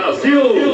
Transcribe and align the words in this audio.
Brasil! 0.00 0.69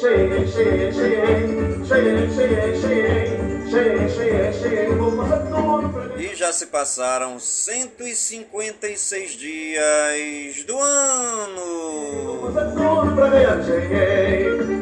cheio, 0.00 0.38
hein, 0.38 0.46
cheio, 0.46 0.46
hein, 0.46 0.46
cheio, 0.46 0.78
hein, 0.86 1.84
cheio, 1.84 2.16
hein, 2.16 2.32
cheio, 3.68 4.00
hein, 4.00 4.08
cheio, 4.54 4.90
hein, 4.90 4.96
vou 4.96 5.14
fazer 5.18 5.50
tudo 5.50 5.90
pra. 5.90 6.16
E 6.16 6.34
já 6.34 6.50
se 6.50 6.68
passaram 6.68 7.38
156 7.38 9.32
dias 9.32 10.64
do 10.64 10.78
ano. 10.78 12.38
Vou 12.40 12.54
fazer 12.54 12.72
tudo 12.72 13.14
pra 13.14 13.28
ganhar 13.28 13.62
cheio, 13.62 14.75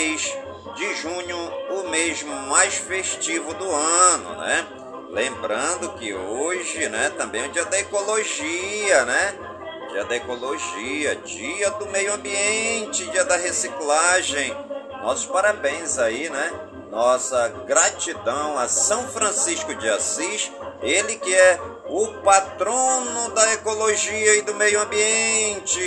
mês 0.00 0.34
de 0.76 0.94
junho, 0.94 1.36
o 1.68 1.90
mês 1.90 2.22
mais 2.48 2.74
festivo 2.74 3.52
do 3.52 3.70
ano, 3.70 4.34
né? 4.38 4.66
Lembrando 5.10 5.92
que 5.98 6.14
hoje, 6.14 6.88
né, 6.88 7.10
também 7.18 7.42
é 7.42 7.46
o 7.46 7.50
dia 7.50 7.66
da 7.66 7.78
ecologia, 7.78 9.04
né? 9.04 9.34
Dia 9.90 10.04
da 10.04 10.16
ecologia, 10.16 11.16
dia 11.16 11.70
do 11.72 11.86
meio 11.88 12.14
ambiente, 12.14 13.10
dia 13.10 13.24
da 13.24 13.36
reciclagem. 13.36 14.56
Nossos 15.02 15.26
parabéns 15.26 15.98
aí, 15.98 16.30
né? 16.30 16.50
Nossa 16.90 17.48
gratidão 17.68 18.58
a 18.58 18.66
São 18.66 19.06
Francisco 19.08 19.72
de 19.76 19.88
Assis, 19.88 20.50
ele 20.82 21.16
que 21.16 21.32
é 21.32 21.60
o 21.88 22.08
patrono 22.24 23.30
da 23.32 23.52
ecologia 23.52 24.36
e 24.36 24.42
do 24.42 24.54
meio 24.56 24.82
ambiente. 24.82 25.80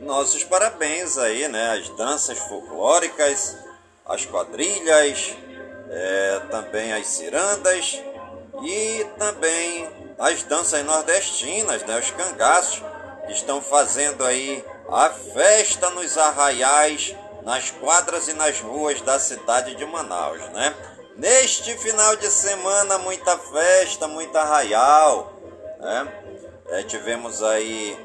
Nossos 0.00 0.44
parabéns 0.44 1.16
aí, 1.16 1.48
né? 1.48 1.72
As 1.72 1.88
danças 1.90 2.38
folclóricas, 2.38 3.56
as 4.04 4.26
quadrilhas, 4.26 5.34
é, 5.88 6.40
também 6.50 6.92
as 6.92 7.06
cirandas 7.06 8.02
E 8.62 9.06
também 9.18 9.88
as 10.18 10.42
danças 10.42 10.84
nordestinas, 10.84 11.82
né? 11.84 11.98
Os 11.98 12.10
cangaços 12.10 12.82
estão 13.30 13.62
fazendo 13.62 14.22
aí 14.22 14.62
a 14.88 15.10
festa 15.10 15.90
nos 15.90 16.16
arraiais, 16.16 17.14
nas 17.42 17.70
quadras 17.70 18.28
e 18.28 18.32
nas 18.32 18.60
ruas 18.60 19.00
da 19.00 19.18
cidade 19.18 19.74
de 19.74 19.84
Manaus, 19.84 20.40
né? 20.50 20.74
Neste 21.16 21.76
final 21.78 22.16
de 22.16 22.28
semana, 22.28 22.98
muita 22.98 23.38
festa, 23.38 24.06
muita 24.06 24.40
arraial, 24.40 25.32
né? 25.78 26.22
É, 26.68 26.82
tivemos 26.82 27.42
aí 27.42 27.96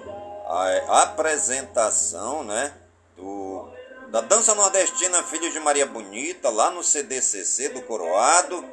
a 0.48 1.04
apresentação, 1.04 2.44
né? 2.44 2.74
Do, 3.18 3.68
da 4.10 4.22
dança 4.22 4.54
nordestina 4.56 5.24
Filhos 5.24 5.54
de 5.54 5.60
Maria 5.60 5.86
Bonita, 5.86 6.50
lá 6.50 6.70
no 6.70 6.84
CDCC 6.84 7.70
do 7.70 7.82
Coroado, 7.82 8.64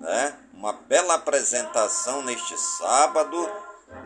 né? 0.00 0.34
Uma 0.54 0.72
bela 0.72 1.14
apresentação 1.14 2.22
neste 2.22 2.56
sábado, 2.58 3.50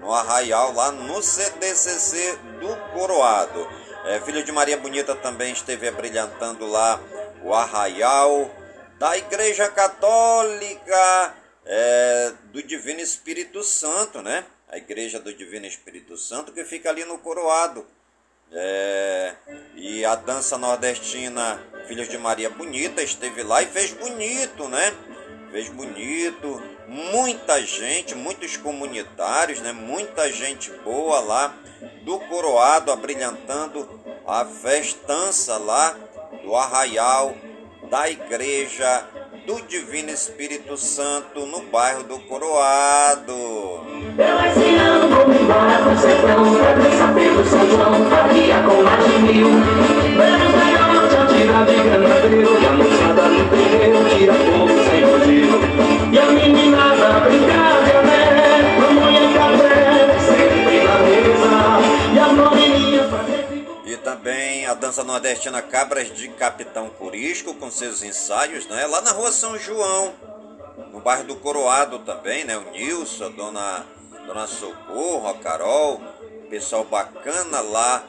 no 0.00 0.12
Arraial, 0.12 0.72
lá 0.72 0.90
no 0.92 1.22
CDCC 1.22 2.36
do 2.60 2.76
Coroado. 2.92 3.68
É, 4.04 4.20
Filho 4.20 4.44
de 4.44 4.52
Maria 4.52 4.76
Bonita 4.76 5.14
também 5.14 5.52
esteve 5.52 5.90
brilhantando 5.90 6.66
lá 6.66 7.00
o 7.42 7.54
Arraial 7.54 8.50
da 8.98 9.16
Igreja 9.16 9.68
Católica 9.68 11.34
é, 11.64 12.32
do 12.52 12.62
Divino 12.62 13.00
Espírito 13.00 13.62
Santo, 13.62 14.22
né? 14.22 14.44
A 14.68 14.76
Igreja 14.76 15.18
do 15.18 15.32
Divino 15.32 15.66
Espírito 15.66 16.16
Santo 16.16 16.52
que 16.52 16.64
fica 16.64 16.90
ali 16.90 17.04
no 17.04 17.18
Coroado. 17.18 17.86
É, 18.52 19.34
e 19.74 20.04
a 20.04 20.14
dança 20.14 20.56
nordestina 20.56 21.60
Filhos 21.88 22.08
de 22.08 22.16
Maria 22.16 22.48
Bonita 22.50 23.02
esteve 23.02 23.42
lá 23.42 23.62
e 23.62 23.66
fez 23.66 23.92
bonito, 23.92 24.68
né? 24.68 24.92
Fez 25.50 25.68
bonito, 25.68 26.62
muita 26.88 27.60
gente, 27.62 28.14
muitos 28.14 28.56
comunitários, 28.56 29.60
né? 29.60 29.72
Muita 29.72 30.30
gente 30.30 30.70
boa 30.84 31.20
lá 31.20 31.54
do 32.02 32.18
Coroado 32.20 32.92
abrilhantando 32.92 33.88
a 34.26 34.44
festança 34.44 35.56
lá 35.58 35.94
do 36.42 36.54
Arraial 36.54 37.34
da 37.90 38.08
Igreja 38.10 39.04
do 39.46 39.60
Divino 39.62 40.10
Espírito 40.10 40.76
Santo 40.76 41.46
no 41.46 41.60
bairro 41.64 42.02
do 42.04 42.18
Coroado. 42.20 43.32
Eu 43.32 45.08
vou 45.08 45.34
embora 45.34 45.82
pro 45.82 45.98
sertão 45.98 46.44
São 47.44 47.68
João 47.68 48.10
Faria 48.10 48.62
com 48.62 48.84
de 49.02 49.18
mil 49.32 49.48
E 54.16 54.28
a 54.28 54.63
E 63.84 63.96
também 63.98 64.66
a 64.66 64.74
dança 64.74 65.04
nordestina 65.04 65.62
Cabras 65.62 66.14
de 66.14 66.28
Capitão 66.28 66.88
Curisco 66.90 67.54
com 67.54 67.70
seus 67.70 68.02
ensaios, 68.02 68.66
né? 68.66 68.86
Lá 68.86 69.00
na 69.00 69.12
rua 69.12 69.32
São 69.32 69.58
João, 69.58 70.12
no 70.92 71.00
bairro 71.00 71.24
do 71.24 71.36
Coroado 71.36 71.98
também, 72.00 72.44
né? 72.44 72.56
O 72.56 72.70
Nilson, 72.70 73.26
a 73.26 73.28
dona, 73.28 73.86
dona 74.26 74.46
Socorro, 74.46 75.28
a 75.28 75.34
Carol, 75.34 76.00
pessoal 76.50 76.84
bacana 76.84 77.60
lá, 77.60 78.04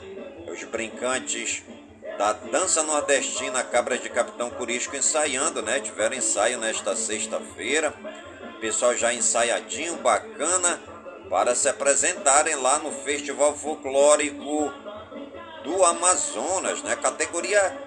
os 0.51 0.63
brincantes 0.63 1.63
da 2.17 2.33
dança 2.33 2.81
nordestina 2.83 3.63
Cabras 3.63 4.01
de 4.01 4.09
Capitão 4.09 4.49
Curisco 4.49 4.95
ensaiando, 4.95 5.61
né? 5.61 5.79
Tiveram 5.79 6.15
ensaio 6.15 6.57
nesta 6.57 6.95
sexta-feira. 6.95 7.93
Pessoal 8.59 8.95
já 8.95 9.13
ensaiadinho, 9.13 9.97
bacana, 9.97 10.79
para 11.29 11.55
se 11.55 11.67
apresentarem 11.67 12.55
lá 12.55 12.79
no 12.79 12.91
Festival 12.91 13.55
Folclórico 13.55 14.71
do 15.63 15.83
Amazonas, 15.83 16.81
né? 16.83 16.95
Categoria 16.95 17.77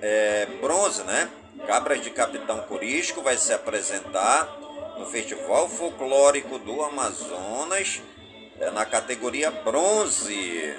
é, 0.00 0.46
bronze, 0.60 1.02
né? 1.04 1.28
Cabras 1.66 2.02
de 2.02 2.10
Capitão 2.10 2.58
Curisco 2.62 3.22
vai 3.22 3.36
se 3.36 3.52
apresentar 3.52 4.48
no 4.98 5.06
Festival 5.06 5.68
Folclórico 5.68 6.58
do 6.58 6.82
Amazonas, 6.82 8.02
é, 8.60 8.70
na 8.70 8.84
categoria 8.84 9.50
bronze. 9.50 10.74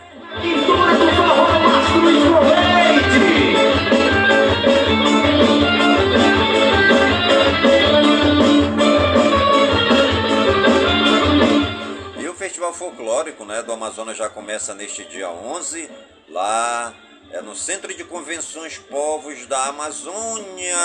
Festival 12.63 12.73
Folclórico 12.73 13.43
né, 13.43 13.61
do 13.61 13.73
Amazonas 13.73 14.15
já 14.15 14.29
começa 14.29 14.73
neste 14.73 15.03
dia 15.03 15.29
11, 15.29 15.89
lá 16.29 16.93
é 17.31 17.41
no 17.41 17.55
Centro 17.55 17.93
de 17.93 18.05
Convenções 18.05 18.77
Povos 18.77 19.45
da 19.47 19.65
Amazônia, 19.65 20.77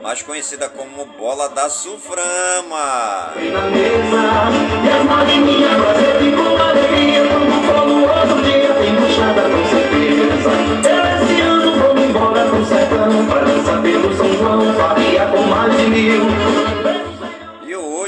mais 0.00 0.22
conhecida 0.22 0.70
como 0.70 1.04
Bola 1.04 1.50
da 1.50 1.68
Suframa. 1.68 3.34
São 14.16 14.32
João 14.34 14.74
Faria 14.74 15.26
com 15.26 15.42
mais 15.42 15.76
de 15.76 15.86
mil 15.88 17.11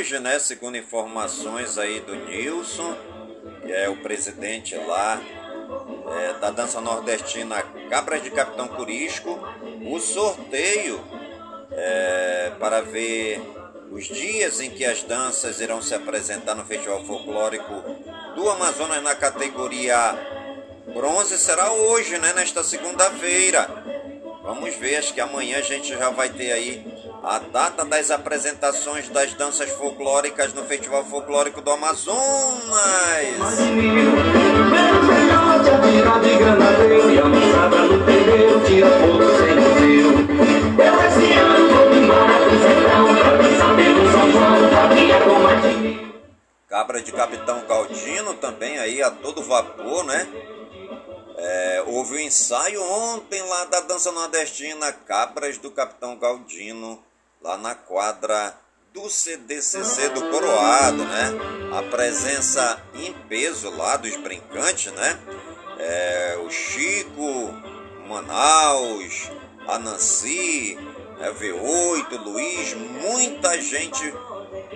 hoje, 0.05 0.19
né, 0.19 0.39
segundo 0.39 0.77
informações 0.77 1.79
aí 1.79 1.99
do 2.01 2.15
Nilson, 2.15 2.95
que 3.62 3.73
é 3.73 3.89
o 3.89 3.97
presidente 3.97 4.77
lá 4.77 5.19
é, 6.19 6.35
da 6.35 6.51
dança 6.51 6.79
nordestina 6.79 7.62
Cabras 7.89 8.23
de 8.23 8.31
Capitão 8.31 8.69
Curisco, 8.69 9.41
o 9.87 9.99
sorteio 9.99 11.03
é, 11.73 12.53
para 12.61 12.83
ver 12.83 13.41
os 13.91 14.05
dias 14.05 14.61
em 14.61 14.69
que 14.69 14.85
as 14.85 15.03
danças 15.05 15.59
irão 15.62 15.81
se 15.81 15.95
apresentar 15.95 16.55
no 16.55 16.67
Festival 16.67 17.03
Folclórico 17.07 17.73
do 18.35 18.50
Amazonas 18.50 19.03
na 19.03 19.15
categoria 19.15 20.19
bronze 20.93 21.39
será 21.39 21.73
hoje, 21.73 22.19
né, 22.19 22.35
nesta 22.35 22.62
segunda-feira. 22.62 23.67
Vamos 24.43 24.75
ver, 24.75 24.97
acho 24.97 25.14
que 25.14 25.21
amanhã 25.23 25.57
a 25.57 25.62
gente 25.62 25.88
já 25.88 26.11
vai 26.11 26.28
ter 26.28 26.52
aí 26.52 26.94
a 27.25 27.38
data 27.38 27.87
das 27.87 28.11
apresentações 28.11 29.09
das 29.09 29.33
danças 29.33 29.71
folclóricas 29.71 30.52
no 30.52 30.62
Festival 30.64 31.02
Folclórico 31.07 31.62
do 31.62 31.71
Amazonas. 31.71 32.12
Cabra 46.69 47.00
de 47.00 47.11
Capitão 47.11 47.64
Galdino 47.66 48.35
também 48.35 48.78
aí 48.78 49.02
a 49.02 49.11
todo 49.11 49.43
vapor, 49.43 50.04
né? 50.04 50.28
É, 51.37 51.85
houve 51.87 52.14
o 52.14 52.21
ensaio 52.21 52.83
ontem 52.83 53.43
lá 53.43 53.64
da 53.64 53.81
dança 53.81 54.12
nordestina 54.12 54.93
Cabras 54.93 55.59
do 55.59 55.71
Capitão 55.71 56.16
Galdino, 56.16 57.02
lá 57.45 57.59
na 57.59 57.75
quadra 57.75 58.55
do 58.95 59.11
CDCC 59.11 60.09
do 60.09 60.31
Coroado, 60.31 61.05
né? 61.05 61.33
A 61.79 61.83
presença 61.83 62.83
em 62.95 63.13
peso 63.29 63.69
lá 63.69 63.99
dos 63.99 64.17
brincantes, 64.17 64.91
né? 64.93 65.21
É, 65.79 66.39
o 66.43 66.51
Chico, 66.51 67.53
Manaus, 68.09 69.31
a 69.69 69.79
Nancy, 69.79 70.79
né? 71.19 71.31
V8, 71.39 72.19
Luiz, 72.25 72.73
muita 72.73 73.61
gente 73.61 74.11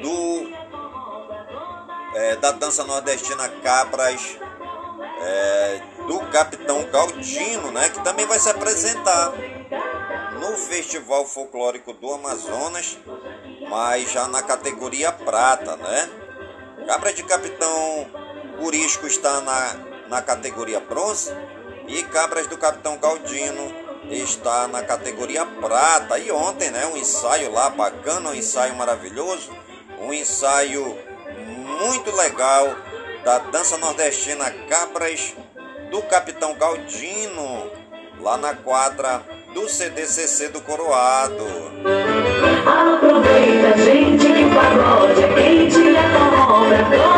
do 0.02 0.52
é, 2.14 2.36
da 2.36 2.52
dança 2.52 2.84
nordestina 2.84 3.48
Cabras 3.62 4.36
é, 5.20 5.80
do 6.06 6.20
Capitão 6.30 6.84
Galdino, 6.90 7.70
né, 7.70 7.88
que 7.88 8.02
também 8.02 8.26
vai 8.26 8.38
se 8.38 8.48
apresentar 8.48 9.32
no 10.48 10.56
Festival 10.56 11.26
Folclórico 11.26 11.92
do 11.92 12.10
Amazonas, 12.10 12.98
mas 13.68 14.10
já 14.10 14.26
na 14.28 14.42
categoria 14.42 15.12
prata, 15.12 15.76
né? 15.76 16.10
Cabra 16.86 17.12
de 17.12 17.22
Capitão 17.22 18.06
Curisco 18.58 19.06
está 19.06 19.42
na, 19.42 19.74
na 20.08 20.22
categoria 20.22 20.80
bronze 20.80 21.30
e 21.86 22.02
Cabras 22.04 22.46
do 22.46 22.56
Capitão 22.56 22.96
Galdino 22.96 23.74
está 24.10 24.66
na 24.68 24.82
categoria 24.82 25.44
prata. 25.44 26.18
E 26.18 26.32
ontem, 26.32 26.70
né, 26.70 26.86
um 26.86 26.96
ensaio 26.96 27.52
lá 27.52 27.68
bacana, 27.68 28.30
um 28.30 28.34
ensaio 28.34 28.74
maravilhoso, 28.74 29.54
um 30.00 30.14
ensaio 30.14 30.96
muito 31.78 32.10
legal 32.16 32.74
da 33.22 33.38
dança 33.38 33.76
nordestina 33.76 34.50
Cabras 34.66 35.34
do 35.90 36.00
Capitão 36.02 36.54
Galdino, 36.54 37.70
lá 38.20 38.38
na 38.38 38.54
quadra 38.54 39.37
do 39.60 39.68
CDCC 39.68 40.50
do 40.50 40.60
Coroado. 40.60 41.44
Aproveita, 42.64 43.76
gente, 43.76 44.32
que 44.32 44.44
o 44.44 44.54
pagode 44.54 45.20
é 45.20 45.34
quente, 45.34 45.96
é 45.96 46.08
forró 46.12 46.64
pra 46.88 47.17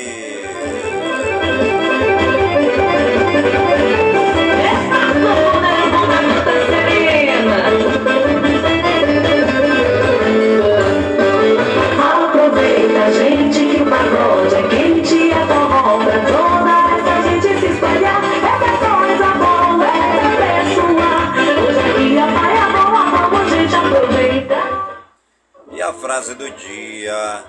Frase 26.31 26.35
do 26.35 26.49
dia: 26.51 27.43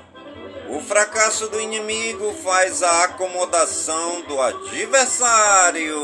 O 0.68 0.80
fracasso 0.80 1.48
do 1.48 1.60
inimigo 1.60 2.32
faz 2.42 2.82
a 2.82 3.04
acomodação 3.04 4.22
do 4.22 4.40
adversário. 4.40 5.96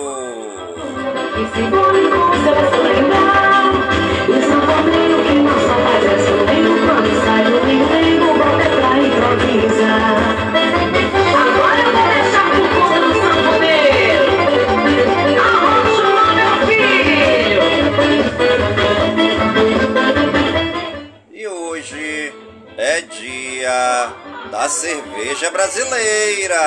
Da 24.58 24.68
cerveja 24.68 25.52
brasileira. 25.52 26.58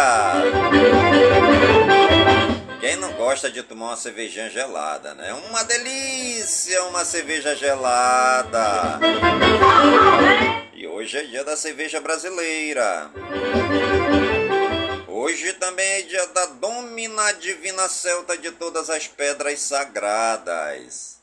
Quem 2.80 2.96
não 2.96 3.12
gosta 3.16 3.52
de 3.52 3.62
tomar 3.62 3.88
uma 3.88 3.98
cervejinha 3.98 4.50
gelada, 4.50 5.14
né? 5.14 5.34
Uma 5.34 5.62
delícia, 5.64 6.86
uma 6.86 7.04
cerveja 7.04 7.54
gelada. 7.54 8.98
E 10.74 10.88
hoje 10.88 11.18
é 11.18 11.24
dia 11.24 11.44
da 11.44 11.58
cerveja 11.58 12.00
brasileira. 12.00 13.12
Hoje 15.10 15.52
também 15.52 15.86
é 15.86 16.02
dia 16.04 16.26
da 16.28 16.46
Domina 16.46 17.34
Divina 17.34 17.90
Celta 17.90 18.38
de 18.38 18.52
todas 18.52 18.90
as 18.90 19.06
pedras 19.06 19.60
sagradas. 19.60 21.20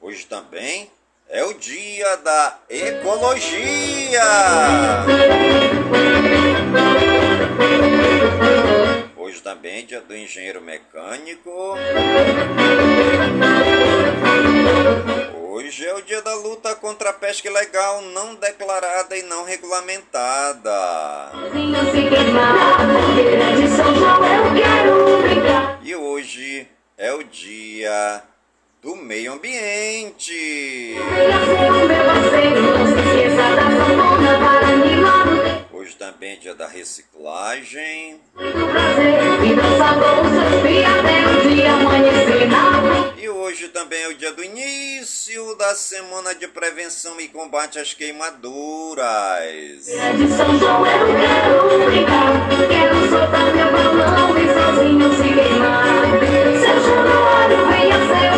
Hoje 0.00 0.24
também 0.26 0.88
é 1.28 1.44
o 1.44 1.54
dia 1.54 2.16
da 2.18 2.58
ecologia. 2.68 4.22
Hoje 9.16 9.40
também 9.42 9.78
é 9.78 9.82
dia 9.82 10.00
do 10.00 10.16
engenheiro 10.16 10.60
mecânico. 10.60 11.74
Hoje 15.40 15.86
é 15.86 15.94
o 15.94 16.02
dia 16.02 16.20
da 16.22 16.34
luta 16.34 16.74
contra 16.76 17.10
a 17.10 17.12
pesca 17.12 17.48
ilegal 17.48 18.02
não 18.02 18.34
declarada 18.34 19.16
e 19.16 19.22
não 19.22 19.44
regulamentada. 19.44 21.32
E 25.82 25.96
hoje 25.96 26.68
é 26.96 27.12
o 27.12 27.24
dia 27.24 28.22
do 28.84 28.94
meio 28.94 29.32
ambiente. 29.32 30.94
Hoje 35.72 35.96
também 35.96 36.32
é 36.32 36.36
dia 36.36 36.54
da 36.54 36.68
reciclagem. 36.68 38.20
E 43.16 43.28
hoje 43.30 43.68
também 43.68 44.02
é 44.02 44.08
o 44.08 44.14
dia 44.14 44.32
do 44.32 44.44
início 44.44 45.54
da 45.56 45.74
semana 45.74 46.34
de 46.34 46.46
prevenção 46.46 47.18
e 47.18 47.28
combate 47.28 47.78
às 47.78 47.94
queimaduras. 47.94 49.86
de 49.86 50.28
São 50.36 50.58
João 50.58 50.86
eu 50.86 51.06
quero 51.16 52.68
Quero 52.68 53.08
soltar 53.08 53.54
meu 53.54 53.72
balão 53.72 54.36
E 54.36 54.46
sozinho 54.52 55.08
se 55.16 55.32
queimar 55.32 56.04
Seu 56.60 56.80
venha 57.68 57.98
ser 58.08 58.33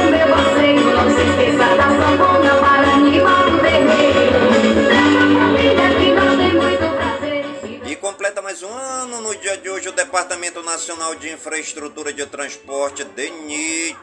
mais 8.46 8.62
um 8.62 8.72
ano 8.72 9.20
no 9.20 9.34
dia 9.34 9.56
de 9.58 9.68
hoje 9.68 9.88
o 9.88 9.92
Departamento 9.92 10.62
Nacional 10.62 11.14
de 11.16 11.30
Infraestrutura 11.30 12.12
de 12.12 12.24
Transporte, 12.26 13.04
DENIT. 13.04 13.96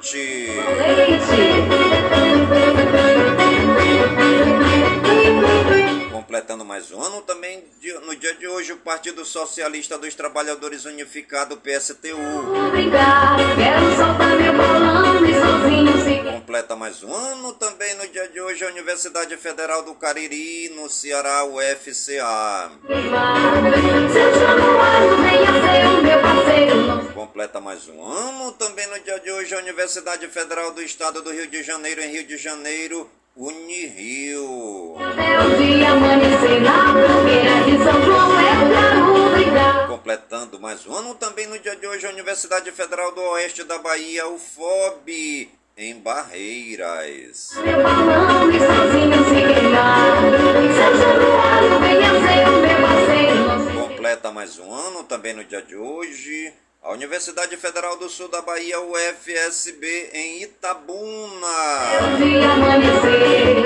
Completando 6.24 6.64
mais 6.64 6.90
um 6.90 7.02
ano 7.02 7.22
também 7.22 7.66
no 8.06 8.16
dia 8.16 8.34
de 8.36 8.48
hoje 8.48 8.72
o 8.72 8.78
Partido 8.78 9.26
Socialista 9.26 9.98
dos 9.98 10.16
Trabalhadores 10.16 10.86
Unificado, 10.86 11.58
PSTU. 11.58 12.72
Brincar, 12.72 13.36
quero 13.58 13.94
soltar 13.98 14.38
meu 14.40 14.54
balão 14.54 15.26
e 15.26 15.34
sozinho 15.34 16.02
se 16.02 16.32
Completa 16.32 16.78
mais 16.78 17.04
um 17.04 17.14
ano 17.14 17.52
também 17.52 17.94
no 17.96 18.08
dia 18.08 18.26
de 18.30 18.40
hoje 18.40 18.64
a 18.64 18.70
Universidade 18.70 19.36
Federal 19.36 19.84
do 19.84 19.96
Cariri, 19.96 20.70
no 20.70 20.90
Ceará, 20.90 21.44
UFCA. 21.44 22.72
Completa 27.14 27.60
mais 27.60 27.90
um 27.90 28.02
ano 28.02 28.54
também 28.54 28.88
no 28.88 28.98
dia 29.02 29.20
de 29.20 29.30
hoje 29.30 29.54
a 29.54 29.58
Universidade 29.58 30.26
Federal 30.30 30.72
do 30.72 30.82
Estado 30.82 31.22
do 31.22 31.32
Rio 31.32 31.48
de 31.48 31.62
Janeiro, 31.64 32.02
em 32.02 32.12
Rio 32.12 32.26
de 32.26 32.38
Janeiro, 32.38 33.10
Unirio. 33.36 34.96
brincar. 39.32 39.88
Completando 39.88 40.60
mais 40.60 40.86
um 40.86 40.94
ano 40.94 41.16
também 41.16 41.48
no 41.48 41.58
dia 41.58 41.76
de 41.76 41.88
hoje 41.88 42.06
a 42.06 42.12
Universidade 42.12 42.72
Federal 42.72 43.12
do 43.12 43.22
Oeste 43.22 43.64
da 43.64 43.80
Bahia, 43.80 44.28
UFOB, 44.28 45.50
em 45.76 46.00
Barreiras. 46.00 47.54
Meu 47.56 47.82
balão 47.82 48.52
sozinho 48.52 49.26
se 49.26 49.54
queimar. 49.54 50.22
Seu 50.76 50.98
Januário 50.98 51.80
venha 51.80 52.12
ser 52.12 52.48
o 52.48 52.62
meu 52.62 52.88
parceiro. 52.88 53.36
Não 53.48 53.68
se 53.68 53.74
Completa 53.74 54.32
mais 54.32 54.60
um 54.60 54.72
ano 54.72 54.83
também 55.14 55.34
no 55.36 55.44
dia 55.44 55.62
de 55.62 55.76
hoje. 55.76 56.52
A 56.82 56.92
Universidade 56.92 57.56
Federal 57.56 57.96
do 57.98 58.10
Sul 58.10 58.28
da 58.30 58.42
Bahia, 58.42 58.82
UFSB, 58.82 60.10
em 60.12 60.42
Itabuna. 60.42 61.48
amanhecer. 62.52 63.64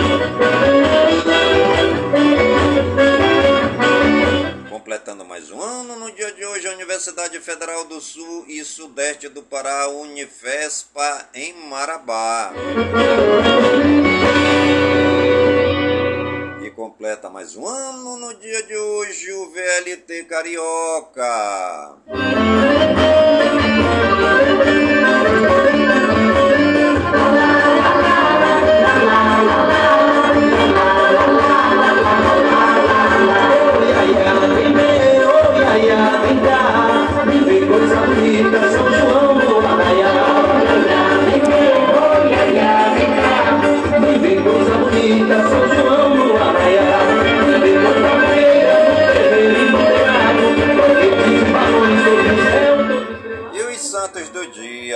Completando 4.70 5.24
mais 5.24 5.50
um 5.50 5.62
ano 5.62 5.96
no 5.96 6.12
dia 6.12 6.34
de 6.34 6.46
hoje, 6.46 6.68
a 6.68 6.74
Universidade 6.74 7.39
Federal 7.39 7.86
do 7.86 8.01
Sul 8.01 8.44
e 8.50 8.62
Sudeste 8.66 9.30
do 9.30 9.42
Pará, 9.42 9.88
Unifespa, 9.88 11.30
em 11.34 11.54
Marabá. 11.54 12.51
Completa 16.77 17.27
mais 17.27 17.55
um 17.55 17.67
ano 17.67 18.17
no 18.17 18.36
dia 18.36 18.62
de 18.62 18.77
hoje, 18.77 19.34
o 19.34 19.50
VLT 19.50 20.25
Carioca. 20.25 21.96
Iaiá, 27.17 27.47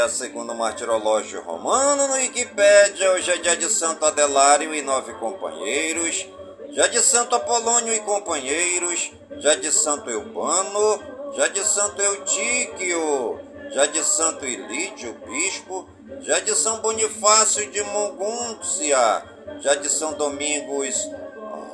no 0.01 0.55
Martirológio 0.55 1.43
Romano, 1.43 2.07
no 2.07 2.15
Wikipédia, 2.15 3.11
hoje 3.11 3.29
é 3.29 3.37
dia 3.37 3.55
de 3.55 3.69
Santo 3.69 4.03
Adelário 4.03 4.73
e 4.73 4.81
nove 4.81 5.13
companheiros, 5.13 6.27
já 6.71 6.87
de 6.87 6.99
Santo 7.03 7.35
Apolônio 7.35 7.93
e 7.93 7.99
companheiros, 7.99 9.11
já 9.37 9.53
de 9.53 9.71
Santo 9.71 10.09
Eubano, 10.09 10.99
já 11.35 11.47
de 11.49 11.63
Santo 11.63 12.01
Eutíquio, 12.01 13.39
já 13.69 13.85
de 13.85 14.03
Santo 14.03 14.43
Ilídio, 14.43 15.15
bispo, 15.23 15.87
já 16.21 16.39
de 16.39 16.55
São 16.55 16.79
Bonifácio 16.79 17.69
de 17.69 17.83
Mogúncia, 17.83 19.23
já 19.59 19.75
de 19.75 19.87
São 19.87 20.13
Domingos 20.13 21.07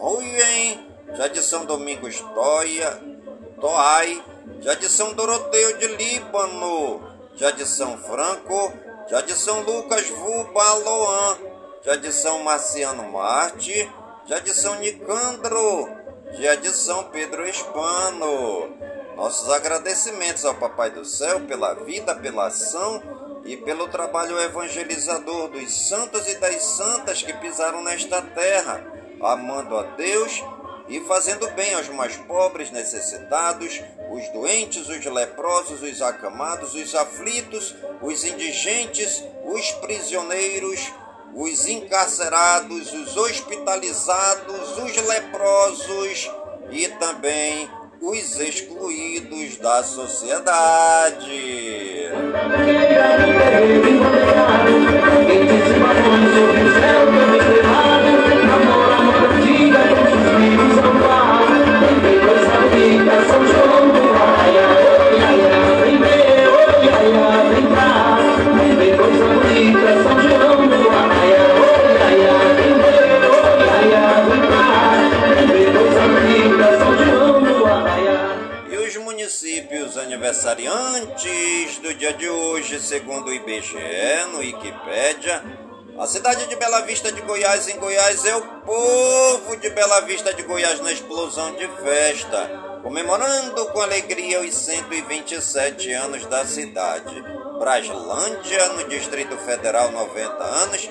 Ruyen, 0.02 0.86
já 1.16 1.30
de 1.30 1.42
São 1.42 1.64
Domingos 1.64 2.20
Toia, 2.36 3.02
Toai, 3.62 4.22
já 4.60 4.74
de 4.74 4.90
São 4.90 5.14
Doroteu 5.14 5.78
de 5.78 5.88
Líbano, 5.88 7.17
já 7.38 7.52
de 7.52 7.66
São 7.66 7.98
Franco, 8.00 8.74
já 9.08 9.22
de 9.22 9.34
São 9.34 9.62
Lucas 9.62 10.10
Vubaloan, 10.10 11.38
já 11.84 11.96
de 11.96 12.12
São 12.12 12.44
Marciano 12.44 13.04
Marte, 13.12 13.90
já 14.26 14.40
de 14.40 14.52
São 14.54 14.76
Nicandro, 14.80 15.88
já 16.32 16.56
de 16.56 16.70
São 16.70 17.06
Pedro 17.06 17.48
Hispano. 17.48 18.76
Nossos 19.16 19.50
agradecimentos 19.50 20.46
ao 20.46 20.56
Papai 20.56 20.90
do 20.90 21.06
Céu 21.06 21.42
pela 21.42 21.76
vida, 21.76 22.16
pela 22.16 22.48
ação 22.48 23.02
e 23.46 23.56
pelo 23.56 23.88
trabalho 23.88 24.40
evangelizador 24.40 25.48
dos 25.50 25.88
santos 25.88 26.28
e 26.28 26.36
das 26.36 26.62
santas 26.64 27.22
que 27.22 27.34
pisaram 27.34 27.84
nesta 27.84 28.22
terra, 28.22 28.84
amando 29.22 29.78
a 29.78 29.84
Deus 29.84 30.44
e 30.90 31.00
fazendo 31.02 31.50
bem 31.52 31.74
aos 31.76 31.88
mais 31.90 32.18
pobres, 32.18 32.72
necessitados, 32.72 33.82
os 34.10 34.28
doentes, 34.30 34.88
os 34.90 35.06
leprosos, 35.06 35.82
os 35.82 36.02
acamados, 36.02 36.74
os 36.74 36.96
aflitos, 36.96 37.76
os 38.02 38.24
indigentes, 38.24 39.24
os 39.44 39.72
prisioneiros, 39.72 40.92
os 41.34 41.68
encarcerados, 41.68 42.94
os 42.94 43.18
hospitalizados, 43.18 44.78
os 44.78 44.96
leprosos 45.08 46.32
e 46.72 46.88
também 47.00 47.70
os 48.02 48.40
excluídos 48.40 49.58
da 49.58 49.84
sociedade. 49.84 51.28
São 63.28 63.46
João 63.46 63.97
municípios 79.38 79.98
aniversariantes 79.98 81.78
do 81.78 81.94
dia 81.94 82.12
de 82.14 82.28
hoje, 82.28 82.80
segundo 82.80 83.28
o 83.28 83.34
IBGE, 83.34 84.26
no 84.32 84.40
Wikipédia, 84.40 85.44
a 86.00 86.08
cidade 86.08 86.48
de 86.48 86.56
Bela 86.56 86.82
Vista 86.82 87.12
de 87.12 87.22
Goiás, 87.22 87.68
em 87.68 87.78
Goiás, 87.78 88.26
é 88.26 88.36
o 88.36 88.42
povo 88.42 89.56
de 89.58 89.70
Bela 89.70 90.02
Vista 90.02 90.34
de 90.34 90.42
Goiás 90.42 90.80
na 90.82 90.92
explosão 90.92 91.54
de 91.54 91.68
festa 91.68 92.68
comemorando 92.82 93.66
com 93.68 93.82
alegria 93.82 94.40
os 94.40 94.56
127 94.56 95.92
anos 95.92 96.26
da 96.26 96.46
cidade. 96.46 97.22
Braslândia, 97.60 98.70
no 98.70 98.88
Distrito 98.88 99.38
Federal, 99.38 99.92
90 99.92 100.44
anos. 100.44 100.90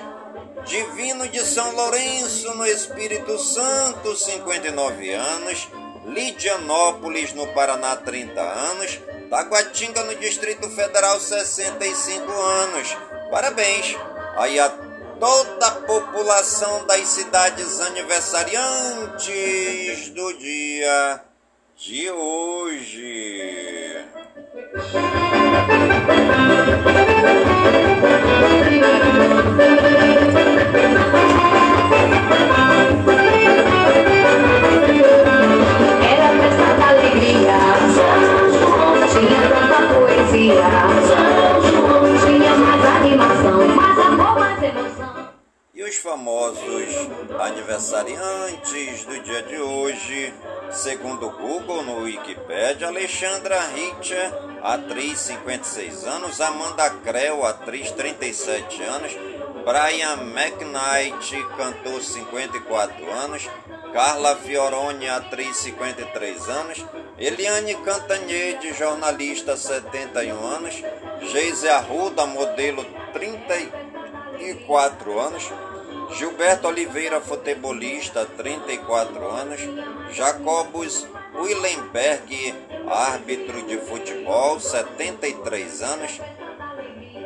Divino 0.65 1.27
de 1.27 1.39
São 1.39 1.75
Lourenço, 1.75 2.53
no 2.55 2.65
Espírito 2.65 3.39
Santo, 3.39 4.15
59 4.15 5.11
anos. 5.11 5.67
Lidianópolis, 6.07 7.33
no 7.33 7.47
Paraná, 7.47 7.97
30 7.97 8.41
anos. 8.41 8.99
Taguatinga, 9.29 10.03
no 10.03 10.15
Distrito 10.15 10.69
Federal, 10.69 11.19
65 11.19 12.31
anos. 12.31 12.97
Parabéns 13.29 13.97
aí 14.37 14.57
a 14.59 14.69
toda 15.19 15.67
a 15.67 15.71
população 15.71 16.85
das 16.85 17.05
cidades 17.07 17.81
aniversariantes 17.81 20.09
do 20.09 20.33
dia 20.37 21.21
de 21.75 22.11
hoje. 22.11 24.05
Era 30.73 31.36
E 45.73 45.83
os 45.83 45.97
famosos 45.97 46.63
aniversariantes 47.37 49.03
do 49.03 49.19
dia 49.23 49.43
de 49.43 49.57
hoje, 49.57 50.33
segundo 50.71 51.27
o 51.27 51.31
Google 51.31 51.83
no 51.83 52.03
Wikipedia, 52.03 52.87
Alexandra 52.87 53.59
Richter, 53.75 54.33
atriz 54.63 55.19
56 55.19 56.05
anos, 56.05 56.39
Amanda 56.39 56.91
Creu, 57.03 57.45
atriz 57.45 57.91
37 57.91 58.83
anos, 58.83 59.11
Brian 59.65 60.31
McKnight, 60.33 61.43
cantor 61.57 62.01
54 62.01 63.11
anos, 63.11 63.49
Carla 63.97 64.35
Fioroni, 64.35 65.09
atriz 65.09 65.57
53 65.57 66.49
anos, 66.49 66.85
Eliane 67.17 67.73
Cantanhede, 67.83 68.71
jornalista 68.71 69.57
71 69.57 70.45
anos, 70.45 70.75
Geise 71.31 71.67
Arruda, 71.67 72.27
modelo 72.27 72.85
34 73.11 75.19
anos, 75.19 75.51
Gilberto 76.11 76.67
Oliveira, 76.67 77.19
futebolista, 77.19 78.23
34 78.23 79.31
anos. 79.31 79.61
Jacobus 80.13 81.07
Willenberg, 81.33 82.53
árbitro 82.87 83.63
de 83.63 83.79
futebol, 83.79 84.59
73 84.59 85.81
anos. 85.81 86.21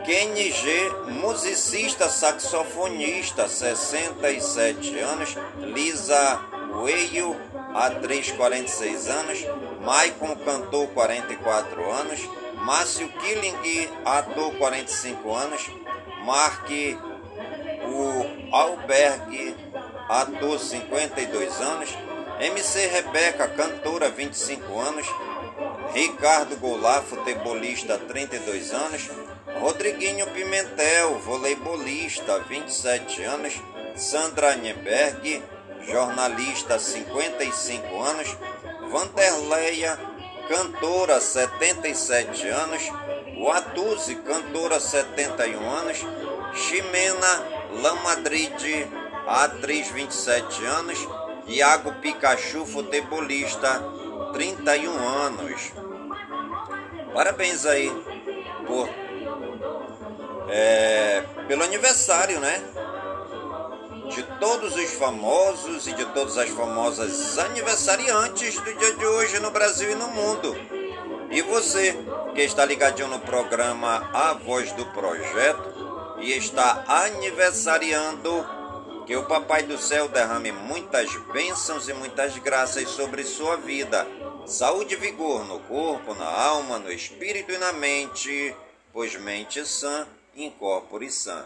Kenny 0.05 0.51
G, 0.51 0.89
musicista 1.21 2.07
saxofonista, 2.07 3.49
67 3.49 4.99
anos. 4.99 5.35
Lisa 5.59 6.60
Weio, 6.73 7.35
atriz, 7.73 8.31
46 8.31 9.09
anos. 9.09 9.39
Maicon, 9.81 10.35
cantor, 10.37 10.87
44 10.87 11.91
anos. 11.91 12.19
Márcio 12.55 13.09
Killing, 13.19 13.89
ator, 14.05 14.53
45 14.57 15.35
anos. 15.35 15.69
Mark 16.25 16.67
o 17.83 18.55
Alberg, 18.55 19.55
ator 20.07 20.59
52 20.59 21.61
anos, 21.61 21.89
MC 22.39 22.87
Rebeca, 22.87 23.47
cantora 23.47 24.09
25 24.09 24.79
anos, 24.79 25.07
Ricardo 25.93 26.55
Goulart, 26.57 27.05
futebolista 27.05 27.97
32 27.97 28.73
anos, 28.73 29.09
Rodriguinho 29.59 30.27
Pimentel, 30.27 31.19
voleibolista 31.25 32.39
27 32.39 33.23
anos, 33.23 33.53
Sandra 33.95 34.55
Nieberg, 34.55 35.41
jornalista 35.87 36.79
55 36.79 38.01
anos, 38.01 38.37
Vanderleia, 38.91 39.97
cantora 40.47 41.19
77 41.19 42.47
anos, 42.47 42.81
Watuzi, 43.37 44.15
cantora 44.15 44.79
71 44.79 45.69
anos, 45.69 45.97
Ximena 46.53 47.43
Lamadrid, 47.81 48.87
atriz 49.27 49.89
27 49.91 50.65
anos, 50.65 50.99
Iago 51.47 51.93
Pikachu, 52.01 52.65
futebolista 52.65 53.81
31 54.33 54.91
anos. 55.07 55.71
Parabéns 57.13 57.65
aí 57.65 57.91
por 58.67 58.89
é, 60.49 61.23
pelo 61.47 61.63
aniversário, 61.63 62.39
né? 62.39 62.61
De 64.13 64.23
todos 64.39 64.75
os 64.75 64.91
famosos 64.93 65.87
e 65.87 65.93
de 65.93 66.05
todas 66.07 66.37
as 66.37 66.49
famosas 66.49 67.37
aniversariantes 67.37 68.55
do 68.55 68.73
dia 68.73 68.93
de 68.93 69.05
hoje 69.05 69.39
no 69.39 69.51
Brasil 69.51 69.91
e 69.91 69.95
no 69.95 70.07
mundo. 70.09 70.55
E 71.29 71.41
você 71.41 71.97
que 72.35 72.41
está 72.41 72.65
ligadinho 72.65 73.07
no 73.07 73.19
programa 73.19 74.09
A 74.13 74.33
Voz 74.33 74.71
do 74.73 74.85
Projeto, 74.87 75.71
e 76.21 76.33
está 76.33 76.83
aniversariando, 76.87 78.45
que 79.07 79.15
o 79.15 79.25
Papai 79.25 79.63
do 79.63 79.77
Céu 79.77 80.07
derrame 80.07 80.51
muitas 80.51 81.15
bênçãos 81.33 81.89
e 81.89 81.93
muitas 81.93 82.37
graças 82.37 82.89
sobre 82.89 83.23
sua 83.23 83.57
vida. 83.57 84.07
Saúde 84.45 84.93
e 84.93 84.97
vigor 84.97 85.45
no 85.45 85.59
corpo, 85.61 86.13
na 86.13 86.27
alma, 86.27 86.79
no 86.79 86.91
espírito 86.91 87.51
e 87.51 87.57
na 87.57 87.73
mente, 87.73 88.55
pois 88.93 89.15
mente 89.15 89.65
sã 89.65 90.07
incorpore 90.35 91.11
sã. 91.11 91.45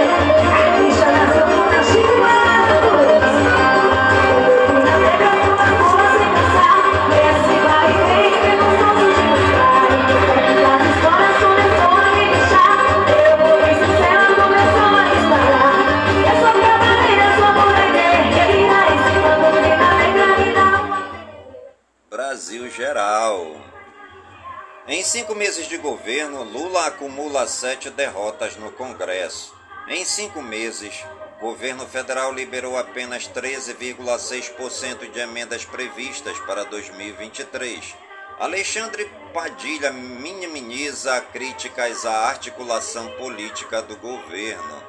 Em 24.91 25.05
cinco 25.05 25.33
meses 25.33 25.69
de 25.69 25.77
governo, 25.77 26.43
Lula 26.43 26.87
acumula 26.87 27.47
sete 27.47 27.89
derrotas 27.89 28.57
no 28.57 28.73
Congresso. 28.73 29.55
Em 29.87 30.03
cinco 30.03 30.41
meses, 30.41 31.05
governo 31.39 31.87
federal 31.87 32.33
liberou 32.33 32.77
apenas 32.77 33.25
13,6% 33.25 35.09
de 35.09 35.17
emendas 35.17 35.63
previstas 35.63 36.37
para 36.39 36.65
2023. 36.65 37.95
Alexandre 38.37 39.09
Padilha 39.33 39.93
minimiza 39.93 41.21
críticas 41.21 42.05
à 42.05 42.27
articulação 42.27 43.07
política 43.11 43.81
do 43.81 43.95
governo. 43.95 44.83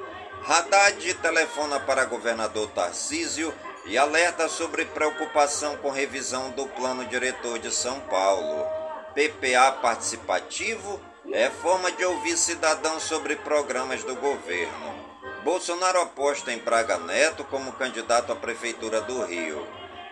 Haddad 0.45 1.15
telefona 1.15 1.79
para 1.79 2.07
governador 2.07 2.69
Tarcísio 2.71 3.55
e 3.87 3.97
alerta 3.97 4.49
sobre 4.49 4.85
preocupação 4.85 5.77
com 5.77 5.91
revisão 5.91 6.51
do 6.51 6.67
plano 6.67 7.05
diretor 7.05 7.61
de 7.61 7.73
São 7.73 8.01
Paulo. 8.01 8.82
PPA 9.15 9.73
participativo 9.73 11.01
é 11.33 11.51
forma 11.51 11.93
de 11.93 12.05
ouvir 12.05 12.37
cidadãos 12.37 13.03
sobre 13.03 13.37
programas 13.37 14.03
do 14.03 14.15
governo. 14.17 15.13
Bolsonaro 15.45 16.01
aposta 16.01 16.53
em 16.53 16.59
Braga 16.59 16.99
Neto 16.99 17.45
como 17.45 17.73
candidato 17.73 18.33
à 18.33 18.37
prefeitura 18.37 19.01
do 19.01 19.25
Rio. 19.25 19.67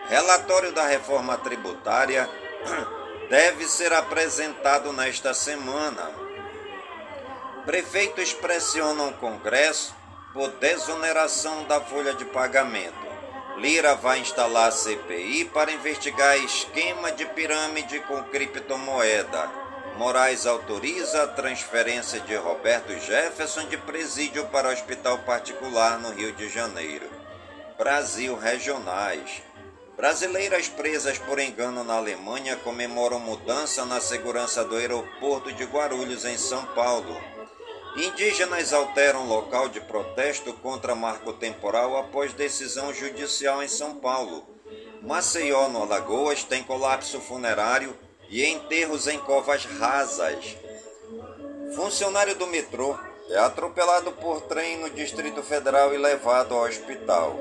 Relatório 0.09 0.73
da 0.73 0.87
reforma 0.87 1.39
tributária 1.39 2.29
deve 3.31 3.67
ser 3.67 3.93
apresentado 3.93 4.93
nesta 4.93 5.33
semana. 5.33 6.11
Prefeitos 7.65 8.33
pressionam 8.33 9.09
o 9.09 9.15
Congresso 9.15 9.95
por 10.33 10.49
desoneração 10.53 11.65
da 11.65 11.81
folha 11.81 12.15
de 12.15 12.25
pagamento. 12.27 13.10
Lira 13.59 13.95
vai 13.95 14.21
instalar 14.21 14.73
CPI 14.73 15.47
para 15.47 15.73
investigar 15.73 16.39
esquema 16.39 17.13
de 17.13 17.27
pirâmide 17.27 18.01
com 18.01 18.23
criptomoeda. 18.25 19.51
Moraes 19.97 20.47
autoriza 20.47 21.25
a 21.25 21.29
transferência 21.29 22.21
de 22.21 22.35
Roberto 22.37 22.93
Jefferson 23.01 23.65
de 23.65 23.77
presídio 23.77 24.47
para 24.47 24.71
hospital 24.71 25.19
particular 25.19 25.99
no 25.99 26.11
Rio 26.11 26.33
de 26.33 26.49
Janeiro. 26.49 27.07
Brasil 27.77 28.37
Regionais. 28.37 29.43
Brasileiras 29.97 30.67
presas 30.67 31.19
por 31.19 31.39
engano 31.39 31.85
na 31.85 31.95
Alemanha 31.95 32.57
comemoram 32.57 33.19
mudança 33.19 33.85
na 33.85 34.01
segurança 34.01 34.65
do 34.65 34.77
aeroporto 34.77 35.53
de 35.53 35.65
Guarulhos, 35.65 36.25
em 36.25 36.39
São 36.39 36.65
Paulo. 36.67 37.21
Indígenas 37.97 38.73
alteram 38.73 39.27
local 39.27 39.69
de 39.69 39.81
protesto 39.81 40.53
contra 40.55 40.95
marco 40.95 41.33
temporal 41.33 41.97
após 41.97 42.33
decisão 42.33 42.95
judicial 42.95 43.63
em 43.63 43.69
São 43.69 43.97
Paulo. 43.97 44.47
Maceió, 45.03 45.69
no 45.69 45.83
Alagoas, 45.83 46.45
tem 46.45 46.63
colapso 46.63 47.21
funerário 47.21 47.97
e 48.29 48.45
enterros 48.47 49.09
em 49.09 49.19
covas 49.19 49.65
rasas. 49.65 50.57
Funcionário 51.75 52.37
do 52.37 52.47
metrô 52.47 52.97
é 53.29 53.39
atropelado 53.39 54.13
por 54.13 54.43
trem 54.43 54.79
no 54.79 54.91
Distrito 54.91 55.43
Federal 55.43 55.93
e 55.93 55.99
levado 55.99 56.55
ao 56.55 56.63
hospital. 56.63 57.37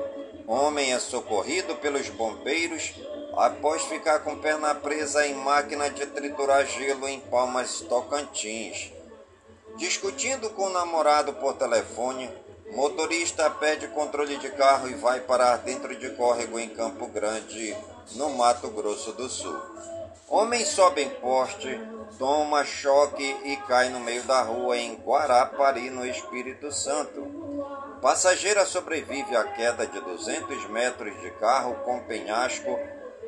Homem 0.46 0.92
é 0.92 0.98
socorrido 0.98 1.76
pelos 1.76 2.08
bombeiros 2.08 2.92
após 3.36 3.82
ficar 3.84 4.20
com 4.20 4.36
perna 4.36 4.74
presa 4.74 5.24
em 5.26 5.34
máquina 5.34 5.88
de 5.88 6.06
triturar 6.06 6.66
gelo 6.66 7.08
em 7.08 7.20
Palmas, 7.20 7.80
Tocantins. 7.88 8.99
Discutindo 9.76 10.50
com 10.50 10.64
o 10.64 10.70
namorado 10.70 11.32
por 11.34 11.54
telefone, 11.54 12.30
motorista 12.72 13.48
perde 13.50 13.88
controle 13.88 14.36
de 14.36 14.50
carro 14.50 14.88
e 14.88 14.94
vai 14.94 15.20
parar 15.20 15.56
dentro 15.58 15.96
de 15.96 16.10
córrego 16.10 16.58
em 16.58 16.68
Campo 16.68 17.06
Grande, 17.06 17.76
no 18.12 18.30
Mato 18.30 18.68
Grosso 18.68 19.12
do 19.12 19.28
Sul. 19.28 19.58
Homem 20.28 20.64
sobe 20.64 21.02
em 21.02 21.10
poste, 21.10 21.80
toma 22.18 22.64
choque 22.64 23.36
e 23.44 23.56
cai 23.66 23.88
no 23.88 23.98
meio 23.98 24.22
da 24.22 24.42
rua 24.42 24.76
em 24.76 24.94
Guarapari, 24.94 25.90
no 25.90 26.06
Espírito 26.06 26.70
Santo. 26.70 27.26
Passageira 28.00 28.64
sobrevive 28.64 29.36
à 29.36 29.44
queda 29.44 29.86
de 29.86 30.00
200 30.00 30.70
metros 30.70 31.20
de 31.20 31.30
carro 31.32 31.74
com 31.84 32.00
penhasco 32.04 32.78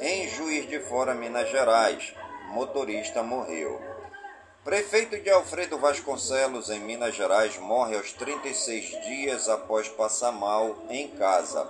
em 0.01 0.29
Juiz 0.29 0.69
de 0.69 0.79
Fora, 0.81 1.15
Minas 1.15 1.51
Gerais. 1.51 2.15
Motorista 2.51 3.23
morreu. 3.23 3.92
Prefeito 4.65 5.19
de 5.19 5.29
Alfredo 5.29 5.77
Vasconcelos, 5.77 6.71
em 6.71 6.79
Minas 6.79 7.17
Gerais, 7.17 7.59
morre 7.59 7.97
aos 7.97 8.13
36 8.13 9.03
dias 9.05 9.49
após 9.49 9.89
passar 9.89 10.31
mal 10.31 10.77
em 10.89 11.09
casa. 11.09 11.67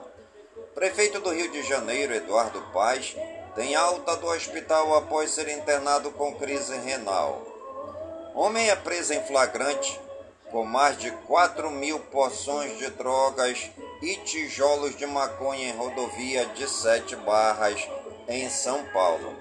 Prefeito 0.74 1.18
do 1.18 1.30
Rio 1.30 1.50
de 1.50 1.62
Janeiro, 1.62 2.12
Eduardo 2.12 2.60
Paz, 2.70 3.16
tem 3.54 3.74
alta 3.74 4.14
do 4.16 4.26
hospital 4.26 4.94
após 4.94 5.30
ser 5.30 5.48
internado 5.48 6.10
com 6.10 6.34
crise 6.34 6.76
renal. 6.76 7.40
Homem 8.34 8.68
é 8.68 8.76
preso 8.76 9.14
em 9.14 9.22
flagrante 9.22 9.98
com 10.50 10.62
mais 10.66 10.98
de 10.98 11.10
4 11.10 11.70
mil 11.70 11.98
porções 11.98 12.76
de 12.76 12.90
drogas 12.90 13.70
e 14.02 14.16
tijolos 14.16 14.94
de 14.94 15.06
maconha 15.06 15.70
em 15.70 15.76
rodovia 15.76 16.44
de 16.44 16.68
Sete 16.68 17.16
Barras, 17.16 17.88
em 18.28 18.50
São 18.50 18.84
Paulo. 18.92 19.34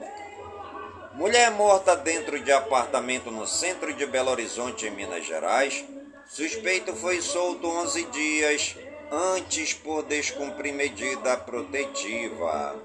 Mulher 1.14 1.52
morta 1.52 1.96
dentro 1.96 2.40
de 2.40 2.52
apartamento 2.52 3.30
no 3.30 3.46
centro 3.46 3.94
de 3.94 4.06
Belo 4.06 4.32
Horizonte, 4.32 4.88
em 4.88 4.92
Minas 4.92 5.26
Gerais. 5.26 5.84
Suspeito 6.26 6.96
foi 6.96 7.22
solto 7.22 7.68
11 7.68 8.06
dias 8.06 8.78
antes 9.12 9.74
por 9.74 10.04
descumprir 10.04 10.74
medida 10.74 11.36
protetiva. 11.36 12.76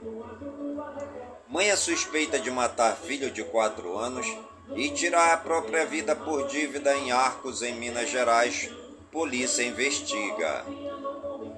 Mãe 1.48 1.70
é 1.70 1.76
suspeita 1.76 2.38
de 2.40 2.50
matar 2.50 2.96
filho 2.96 3.30
de 3.30 3.44
4 3.44 3.96
anos 3.96 4.26
e 4.74 4.90
tirar 4.90 5.32
a 5.32 5.36
própria 5.36 5.86
vida 5.86 6.16
por 6.16 6.48
dívida 6.48 6.96
em 6.96 7.12
Arcos, 7.12 7.62
em 7.62 7.76
Minas 7.76 8.10
Gerais. 8.10 8.68
Polícia 9.12 9.62
investiga. 9.62 10.64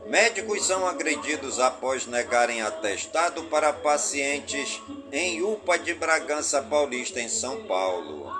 Médicos 0.09 0.67
são 0.67 0.87
agredidos 0.87 1.61
após 1.61 2.07
negarem 2.07 2.63
atestado 2.63 3.43
para 3.45 3.75
pacientes 3.75 4.81
em 5.13 5.43
UPA 5.43 5.79
de 5.79 5.93
Bragança 5.93 6.63
Paulista, 6.63 7.21
em 7.21 7.29
São 7.29 7.65
Paulo. 7.65 8.33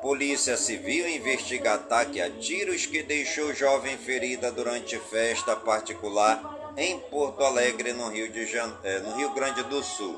Polícia 0.00 0.56
Civil 0.56 1.08
investiga 1.08 1.74
ataque 1.74 2.20
a 2.20 2.30
tiros 2.30 2.86
que 2.86 3.02
deixou 3.02 3.52
jovem 3.52 3.98
ferida 3.98 4.52
durante 4.52 4.96
festa 4.96 5.56
particular 5.56 6.72
em 6.76 7.00
Porto 7.00 7.42
Alegre, 7.42 7.92
no 7.92 8.08
Rio, 8.10 8.30
de 8.30 8.46
Jan... 8.46 8.78
no 9.02 9.16
Rio 9.16 9.30
Grande 9.30 9.64
do 9.64 9.82
Sul. 9.82 10.16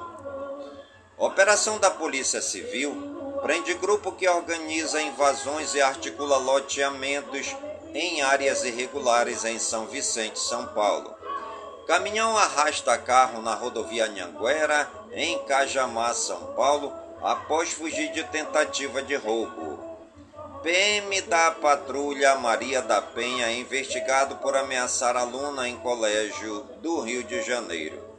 Operação 1.16 1.78
da 1.78 1.90
Polícia 1.90 2.42
Civil 2.42 2.94
prende 3.40 3.72
grupo 3.72 4.12
que 4.12 4.28
organiza 4.28 5.00
invasões 5.00 5.74
e 5.74 5.80
articula 5.80 6.36
loteamentos 6.36 7.56
em 7.94 8.22
áreas 8.22 8.64
irregulares 8.64 9.44
em 9.44 9.59
São 9.59 9.87
Vicente, 9.87 10.38
São 10.38 10.66
Paulo. 10.66 11.14
Caminhão 11.87 12.37
arrasta 12.37 12.96
carro 12.98 13.42
na 13.42 13.55
rodovia 13.55 14.07
Anhanguera, 14.07 14.88
em 15.12 15.38
Cajamar, 15.44 16.14
São 16.14 16.55
Paulo, 16.55 16.92
após 17.22 17.72
fugir 17.72 18.12
de 18.12 18.22
tentativa 18.24 19.03
de 19.03 19.16
roubo. 19.16 19.90
PM 20.62 21.22
da 21.22 21.50
patrulha 21.53 22.35
Maria 22.37 22.83
da 22.83 23.00
Penha 23.00 23.46
é 23.46 23.55
investigado 23.57 24.37
por 24.37 24.55
ameaçar 24.55 25.16
aluna 25.16 25.66
em 25.68 25.76
colégio 25.79 26.61
do 26.83 27.00
Rio 27.00 27.24
de 27.24 27.42
Janeiro. 27.42 28.11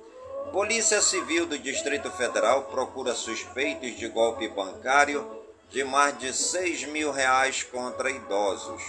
Polícia 0.51 1.01
Civil 1.01 1.45
do 1.45 1.57
Distrito 1.57 2.12
Federal 2.12 2.63
procura 2.63 3.15
suspeitos 3.15 3.95
de 3.95 4.07
golpe 4.07 4.47
bancário 4.49 5.39
de 5.69 5.84
mais 5.84 6.17
de 6.17 6.34
6 6.34 6.86
mil 6.86 7.12
reais 7.12 7.63
contra 7.63 8.12
idosos. 8.12 8.81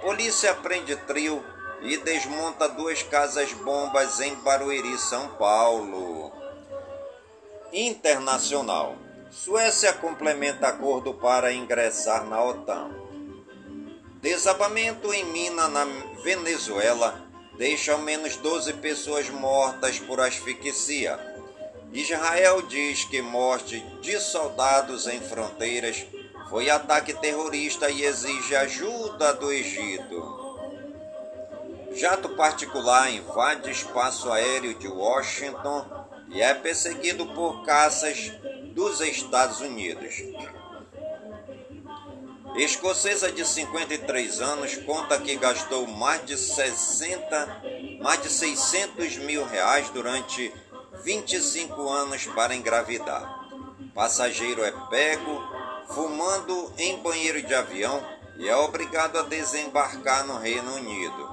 Polícia 0.00 0.54
prende 0.54 0.94
trio 0.94 1.44
e 1.82 1.96
desmonta 1.96 2.68
duas 2.68 3.02
casas 3.02 3.52
bombas 3.52 4.20
em 4.20 4.34
Barueri, 4.36 4.96
São 4.96 5.28
Paulo. 5.30 6.32
Internacional. 7.72 8.96
Suécia 9.30 9.92
complementa 9.92 10.68
acordo 10.68 11.12
para 11.14 11.52
ingressar 11.52 12.24
na 12.26 12.42
OTAN. 12.42 12.90
Desabamento 14.22 15.12
em 15.12 15.24
mina 15.24 15.68
na 15.68 15.84
Venezuela 16.22 17.28
deixa 17.58 17.92
ao 17.92 17.98
menos 17.98 18.36
12 18.36 18.74
pessoas 18.74 19.28
mortas 19.28 19.98
por 19.98 20.20
asfixia. 20.20 21.18
Israel 21.92 22.62
diz 22.62 23.04
que 23.04 23.20
morte 23.20 23.80
de 24.00 24.20
soldados 24.20 25.08
em 25.08 25.20
fronteiras 25.20 26.06
foi 26.48 26.70
ataque 26.70 27.12
terrorista 27.14 27.90
e 27.90 28.04
exige 28.04 28.56
ajuda 28.56 29.34
do 29.34 29.52
Egito. 29.52 30.38
Jato 31.94 32.30
particular 32.30 33.10
invade 33.10 33.70
espaço 33.70 34.30
aéreo 34.30 34.74
de 34.74 34.88
Washington 34.88 35.86
e 36.30 36.40
é 36.40 36.54
perseguido 36.54 37.26
por 37.26 37.64
caças 37.64 38.32
dos 38.72 39.00
Estados 39.00 39.60
Unidos. 39.60 40.14
Escocesa 42.56 43.30
de 43.30 43.44
53 43.44 44.40
anos 44.40 44.76
conta 44.78 45.18
que 45.20 45.36
gastou 45.36 45.86
mais 45.86 46.24
de 46.24 46.36
60, 46.36 47.62
mais 48.00 48.22
de 48.22 48.28
600 48.28 49.16
mil 49.18 49.44
reais 49.44 49.90
durante 49.90 50.52
25 51.04 51.88
anos 51.88 52.26
para 52.26 52.54
engravidar. 52.54 53.46
Passageiro 53.94 54.64
é 54.64 54.72
pego 54.88 55.57
fumando 55.88 56.72
em 56.78 56.98
banheiro 56.98 57.42
de 57.42 57.54
avião 57.54 58.02
e 58.38 58.48
é 58.48 58.56
obrigado 58.56 59.18
a 59.18 59.22
desembarcar 59.22 60.26
no 60.26 60.38
Reino 60.38 60.74
Unido. 60.74 61.28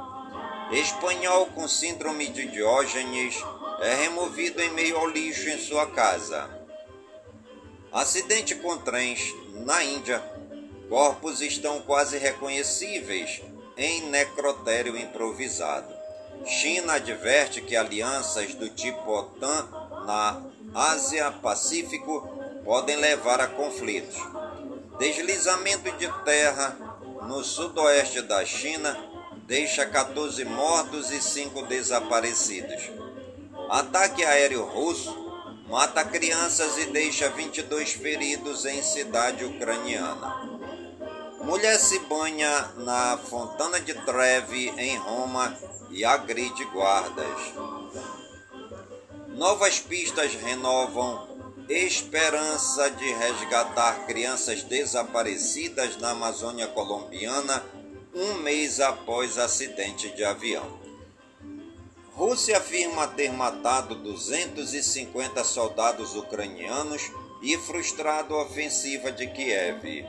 Espanhol 0.71 1.47
com 1.47 1.67
síndrome 1.67 2.27
de 2.27 2.47
Diógenes 2.47 3.35
é 3.79 3.93
removido 3.95 4.61
em 4.61 4.71
meio 4.71 4.97
ao 4.97 5.07
lixo 5.07 5.49
em 5.49 5.59
sua 5.59 5.87
casa. 5.87 6.49
Acidente 7.91 8.55
com 8.55 8.77
trens 8.77 9.33
na 9.53 9.83
Índia. 9.83 10.21
Corpos 10.89 11.41
estão 11.41 11.81
quase 11.81 12.17
reconhecíveis 12.17 13.41
em 13.77 14.09
necrotério 14.09 14.97
improvisado. 14.97 15.93
China 16.45 16.93
adverte 16.93 17.61
que 17.61 17.75
alianças 17.75 18.53
do 18.53 18.69
tipo 18.69 19.11
OTAN 19.11 19.67
na 20.05 20.41
Ásia-Pacífico 20.73 22.27
podem 22.63 22.97
levar 22.97 23.39
a 23.39 23.47
conflitos. 23.47 24.15
Deslizamento 24.97 25.91
de 25.93 26.07
terra 26.23 26.77
no 27.27 27.43
sudoeste 27.43 28.21
da 28.21 28.45
China 28.45 28.97
deixa 29.45 29.85
14 29.85 30.45
mortos 30.45 31.11
e 31.11 31.21
5 31.21 31.63
desaparecidos. 31.63 32.89
Ataque 33.69 34.23
aéreo 34.23 34.63
russo 34.63 35.25
mata 35.67 36.03
crianças 36.05 36.77
e 36.77 36.85
deixa 36.85 37.29
22 37.29 37.93
feridos 37.93 38.65
em 38.65 38.81
cidade 38.81 39.43
ucraniana. 39.43 40.55
Mulher 41.41 41.77
se 41.77 41.99
banha 41.99 42.71
na 42.77 43.17
Fontana 43.17 43.79
de 43.79 43.93
Trevi, 43.93 44.69
em 44.77 44.97
Roma, 44.97 45.55
e 45.91 46.05
agride 46.05 46.63
guardas. 46.65 47.53
Novas 49.27 49.79
pistas 49.79 50.33
renovam 50.33 51.34
esperança 51.69 52.89
de 52.91 53.11
resgatar 53.13 54.05
crianças 54.05 54.63
desaparecidas 54.63 55.97
na 55.97 56.11
Amazônia 56.11 56.67
colombiana 56.67 57.63
um 58.13 58.35
mês 58.35 58.79
após 58.79 59.37
acidente 59.37 60.09
de 60.15 60.23
avião. 60.23 60.79
Rússia 62.13 62.57
afirma 62.57 63.07
ter 63.09 63.31
matado 63.33 63.95
250 63.95 65.43
soldados 65.43 66.15
ucranianos 66.15 67.11
e 67.41 67.57
frustrado 67.57 68.35
a 68.35 68.43
ofensiva 68.43 69.11
de 69.11 69.27
Kiev. 69.27 70.05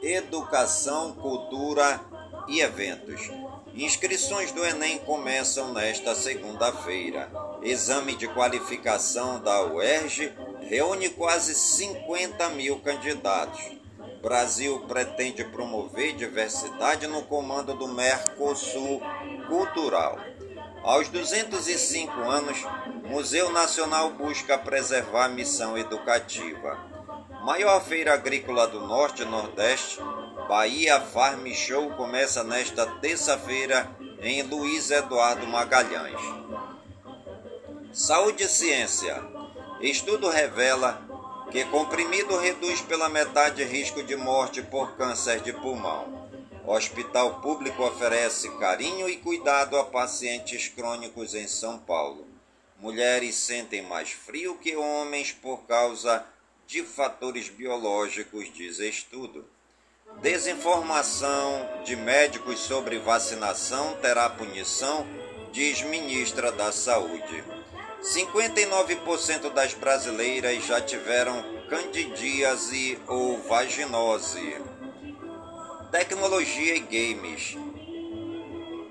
Educação, 0.00 1.14
cultura 1.14 2.00
e 2.46 2.60
eventos. 2.60 3.28
Inscrições 3.78 4.50
do 4.50 4.64
Enem 4.64 4.98
começam 4.98 5.72
nesta 5.72 6.12
segunda-feira. 6.12 7.30
Exame 7.62 8.16
de 8.16 8.26
qualificação 8.26 9.40
da 9.40 9.66
UERJ 9.66 10.32
reúne 10.62 11.08
quase 11.10 11.54
50 11.54 12.48
mil 12.50 12.80
candidatos. 12.80 13.60
Brasil 14.20 14.80
pretende 14.88 15.44
promover 15.44 16.16
diversidade 16.16 17.06
no 17.06 17.22
comando 17.22 17.72
do 17.72 17.86
Mercosul 17.86 19.00
Cultural. 19.46 20.18
Aos 20.82 21.08
205 21.08 22.20
anos, 22.22 22.58
Museu 23.04 23.52
Nacional 23.52 24.10
busca 24.10 24.58
preservar 24.58 25.26
a 25.26 25.28
missão 25.28 25.78
educativa. 25.78 26.76
Maior 27.44 27.80
feira 27.84 28.12
agrícola 28.12 28.66
do 28.66 28.80
Norte 28.80 29.22
e 29.22 29.24
Nordeste, 29.24 30.00
Bahia 30.48 30.98
Farm 30.98 31.46
Show 31.52 31.90
começa 31.90 32.42
nesta 32.42 32.86
terça-feira 32.86 33.86
em 34.22 34.40
Luiz 34.40 34.90
Eduardo 34.90 35.46
Magalhães. 35.46 36.18
Saúde 37.92 38.44
e 38.44 38.48
ciência. 38.48 39.22
Estudo 39.78 40.30
revela 40.30 41.02
que 41.52 41.66
comprimido 41.66 42.38
reduz 42.38 42.80
pela 42.80 43.10
metade 43.10 43.62
risco 43.62 44.02
de 44.02 44.16
morte 44.16 44.62
por 44.62 44.96
câncer 44.96 45.40
de 45.40 45.52
pulmão. 45.52 46.30
Hospital 46.66 47.42
público 47.42 47.82
oferece 47.82 48.48
carinho 48.58 49.06
e 49.06 49.18
cuidado 49.18 49.76
a 49.76 49.84
pacientes 49.84 50.66
crônicos 50.66 51.34
em 51.34 51.46
São 51.46 51.78
Paulo. 51.78 52.26
Mulheres 52.78 53.34
sentem 53.34 53.82
mais 53.82 54.12
frio 54.12 54.56
que 54.56 54.74
homens 54.74 55.30
por 55.30 55.64
causa 55.66 56.24
de 56.66 56.82
fatores 56.84 57.50
biológicos, 57.50 58.50
diz 58.54 58.78
estudo. 58.78 59.44
Desinformação 60.20 61.68
de 61.84 61.94
médicos 61.94 62.58
sobre 62.58 62.98
vacinação 62.98 63.94
terá 64.02 64.28
punição, 64.28 65.06
diz 65.52 65.82
ministra 65.82 66.50
da 66.50 66.72
Saúde. 66.72 67.44
59% 68.02 69.52
das 69.52 69.74
brasileiras 69.74 70.64
já 70.66 70.80
tiveram 70.80 71.44
candidíase 71.70 72.98
ou 73.06 73.40
vaginose. 73.42 74.56
Tecnologia 75.92 76.74
e 76.74 76.80
games. 76.80 77.56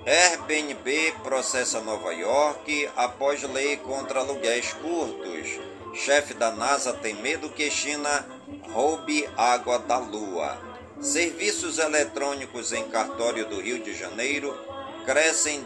Airbnb 0.05 1.13
processa 1.23 1.81
Nova 1.81 2.13
York 2.13 2.89
após 2.95 3.43
lei 3.43 3.75
contra 3.75 4.21
aluguéis 4.21 4.71
curtos. 4.71 5.59
Chefe 5.93 6.33
da 6.33 6.51
NASA 6.51 6.93
tem 6.93 7.15
medo 7.15 7.49
que 7.49 7.69
China 7.69 8.25
roube 8.71 9.27
água 9.35 9.77
da 9.79 9.97
Lua. 9.97 10.66
Serviços 11.01 11.77
eletrônicos 11.77 12.71
em 12.73 12.89
cartório 12.89 13.45
do 13.45 13.61
Rio 13.61 13.77
de 13.79 13.93
Janeiro 13.93 14.57
crescem 15.05 15.63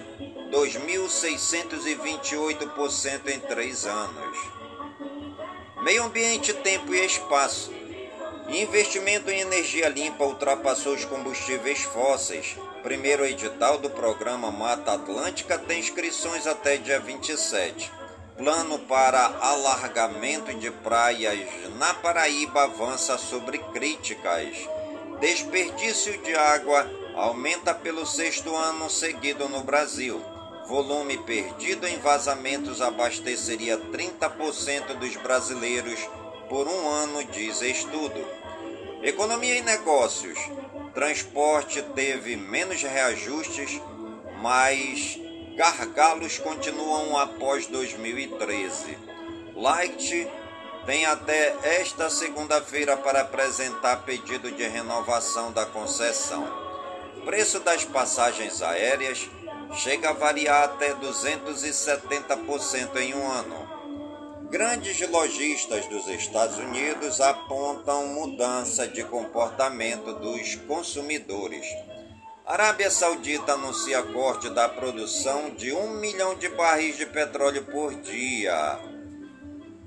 2.628% 0.51 3.29
em 3.29 3.39
três 3.39 3.85
anos. 3.85 4.37
Meio 5.83 6.03
ambiente, 6.03 6.53
tempo 6.53 6.93
e 6.93 7.05
espaço. 7.05 7.71
Investimento 8.49 9.31
em 9.31 9.39
energia 9.39 9.87
limpa 9.87 10.25
ultrapassou 10.25 10.93
os 10.93 11.05
combustíveis 11.05 11.83
fósseis. 11.83 12.57
Primeiro 12.83 13.25
edital 13.25 13.77
do 13.77 13.89
programa 13.89 14.51
Mata 14.51 14.91
Atlântica 14.93 15.57
tem 15.57 15.79
inscrições 15.79 16.45
até 16.45 16.75
dia 16.75 16.99
27. 16.99 17.89
Plano 18.37 18.79
para 18.79 19.37
alargamento 19.39 20.53
de 20.53 20.69
praias 20.69 21.47
na 21.77 21.93
Paraíba 21.93 22.63
avança 22.63 23.17
sobre 23.17 23.59
críticas. 23.59 24.67
Desperdício 25.21 26.17
de 26.23 26.35
água 26.35 26.89
aumenta 27.13 27.75
pelo 27.75 28.07
sexto 28.07 28.55
ano 28.55 28.89
seguido 28.89 29.47
no 29.47 29.61
Brasil. 29.61 30.19
Volume 30.67 31.15
perdido 31.19 31.87
em 31.87 31.99
vazamentos 31.99 32.81
abasteceria 32.81 33.77
30% 33.77 34.95
dos 34.97 35.15
brasileiros 35.17 35.99
por 36.49 36.67
um 36.67 36.89
ano, 36.89 37.23
diz 37.25 37.61
estudo. 37.61 38.25
Economia 39.03 39.59
e 39.59 39.61
negócios. 39.61 40.39
Transporte 40.95 41.83
teve 41.93 42.35
menos 42.35 42.81
reajustes, 42.81 43.79
mas 44.41 45.19
gargalos 45.55 46.39
continuam 46.39 47.15
após 47.15 47.67
2013. 47.67 48.97
Light 49.55 50.27
tem 50.85 51.05
até 51.05 51.55
esta 51.63 52.09
segunda-feira 52.09 52.97
para 52.97 53.21
apresentar 53.21 54.03
pedido 54.03 54.51
de 54.51 54.67
renovação 54.67 55.51
da 55.51 55.65
concessão. 55.65 56.47
Preço 57.23 57.59
das 57.59 57.85
passagens 57.85 58.61
aéreas 58.61 59.29
chega 59.75 60.09
a 60.09 60.13
variar 60.13 60.63
até 60.63 60.93
270% 60.95 62.95
em 62.97 63.13
um 63.13 63.31
ano. 63.31 63.69
Grandes 64.49 64.99
lojistas 65.07 65.85
dos 65.85 66.07
Estados 66.07 66.57
Unidos 66.57 67.21
apontam 67.21 68.07
mudança 68.07 68.87
de 68.87 69.03
comportamento 69.03 70.13
dos 70.15 70.55
consumidores. 70.67 71.65
Arábia 72.45 72.91
Saudita 72.91 73.53
anuncia 73.53 74.03
corte 74.03 74.49
da 74.49 74.67
produção 74.67 75.51
de 75.51 75.71
um 75.71 75.91
milhão 75.91 76.35
de 76.35 76.49
barris 76.49 76.97
de 76.97 77.05
petróleo 77.05 77.63
por 77.65 77.93
dia. 77.93 78.77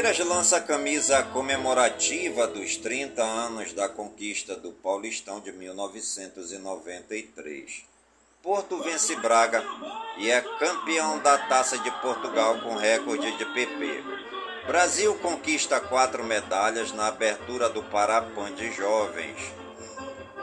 Palmeiras 0.00 0.26
lança 0.26 0.56
a 0.56 0.62
camisa 0.62 1.22
comemorativa 1.24 2.46
dos 2.46 2.78
30 2.78 3.22
anos 3.22 3.74
da 3.74 3.86
conquista 3.86 4.56
do 4.56 4.72
Paulistão 4.72 5.40
de 5.40 5.52
1993. 5.52 7.82
Porto 8.42 8.82
vence 8.82 9.14
Braga 9.16 9.62
e 10.16 10.30
é 10.30 10.40
campeão 10.40 11.18
da 11.18 11.36
Taça 11.36 11.76
de 11.76 11.90
Portugal 12.00 12.62
com 12.62 12.76
recorde 12.76 13.30
de 13.36 13.44
PP. 13.44 14.02
Brasil 14.66 15.14
conquista 15.16 15.78
quatro 15.78 16.24
medalhas 16.24 16.92
na 16.92 17.08
abertura 17.08 17.68
do 17.68 17.82
Parapan 17.82 18.54
de 18.54 18.72
Jovens. 18.72 19.52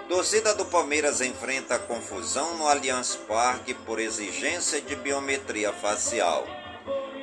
Torcida 0.08 0.54
do 0.54 0.66
Palmeiras 0.66 1.20
enfrenta 1.20 1.80
confusão 1.80 2.56
no 2.58 2.68
Allianz 2.68 3.16
Parque 3.28 3.74
por 3.74 4.00
exigência 4.00 4.80
de 4.80 4.96
biometria 4.96 5.74
facial. 5.74 6.46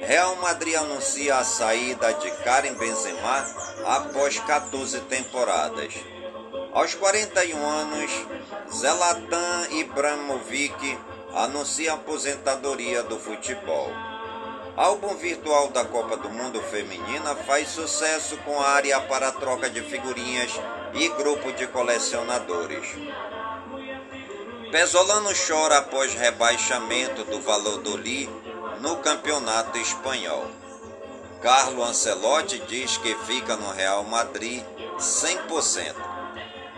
Real 0.06 0.36
Madrid 0.36 0.74
anuncia 0.74 1.38
a 1.38 1.44
saída 1.44 2.12
de 2.14 2.30
Karim 2.42 2.74
Benzema 2.74 3.46
após 3.86 4.38
14 4.38 5.00
temporadas. 5.02 5.94
Aos 6.74 6.94
41 6.94 7.66
anos, 7.66 8.10
Zlatan 8.70 9.68
Ibrahimovic 9.70 10.98
anuncia 11.34 11.92
a 11.92 11.94
aposentadoria 11.94 13.02
do 13.02 13.18
futebol. 13.18 13.90
Álbum 14.76 15.14
virtual 15.16 15.68
da 15.68 15.86
Copa 15.86 16.18
do 16.18 16.28
Mundo 16.28 16.60
Feminina 16.60 17.34
faz 17.34 17.68
sucesso 17.68 18.36
com 18.38 18.60
área 18.60 19.00
para 19.00 19.32
troca 19.32 19.70
de 19.70 19.80
figurinhas 19.80 20.52
e 20.92 21.08
grupo 21.10 21.50
de 21.52 21.66
colecionadores. 21.68 22.88
Pesolano 24.70 25.30
chora 25.46 25.78
após 25.78 26.12
rebaixamento 26.12 27.24
do 27.24 27.40
Valladolid 27.40 28.28
no 28.80 28.96
Campeonato 28.96 29.78
Espanhol. 29.78 30.46
Carlo 31.40 31.84
Ancelotti 31.84 32.58
diz 32.60 32.96
que 32.96 33.14
fica 33.26 33.56
no 33.56 33.70
Real 33.72 34.02
Madrid 34.04 34.62
100%. 34.98 35.94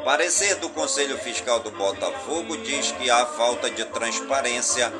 Parecer 0.04 0.56
do 0.56 0.68
Conselho 0.70 1.18
Fiscal 1.18 1.60
do 1.60 1.70
Botafogo 1.70 2.56
diz 2.58 2.92
que 2.92 3.10
há 3.10 3.26
falta 3.26 3.70
de 3.70 3.84
transparência 3.86 4.92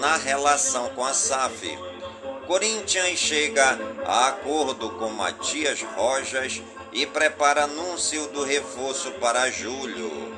na 0.00 0.16
relação 0.16 0.88
com 0.90 1.04
a 1.04 1.14
SAF. 1.14 1.78
Corinthians 2.46 3.18
chega 3.18 3.78
a 4.04 4.28
acordo 4.28 4.90
com 4.90 5.08
Matias 5.10 5.82
Rojas 5.96 6.60
e 6.92 7.06
prepara 7.06 7.64
anúncio 7.64 8.26
do 8.28 8.44
reforço 8.44 9.12
para 9.12 9.50
julho. 9.50 10.36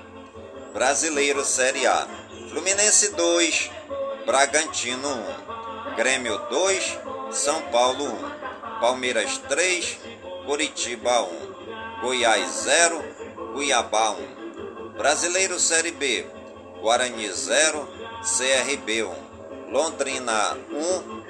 Brasileiro 0.72 1.44
Série 1.44 1.86
A. 1.86 2.06
Fluminense 2.50 3.10
2, 3.12 3.70
Bragantino 4.26 5.08
1. 5.50 5.53
Grêmio 5.96 6.36
2, 6.50 6.98
São 7.30 7.62
Paulo 7.70 8.04
1. 8.04 8.80
Palmeiras 8.80 9.38
3, 9.48 9.98
Curitiba 10.44 11.22
1. 11.22 12.00
Goiás 12.00 12.50
0, 12.64 13.04
Cuiabá 13.52 14.10
1. 14.10 14.94
Brasileiro 14.98 15.58
Série 15.60 15.92
B. 15.92 16.26
Guarani 16.80 17.32
0, 17.32 17.88
CRB 18.22 19.04
1. 19.04 19.14
Londrina 19.70 20.56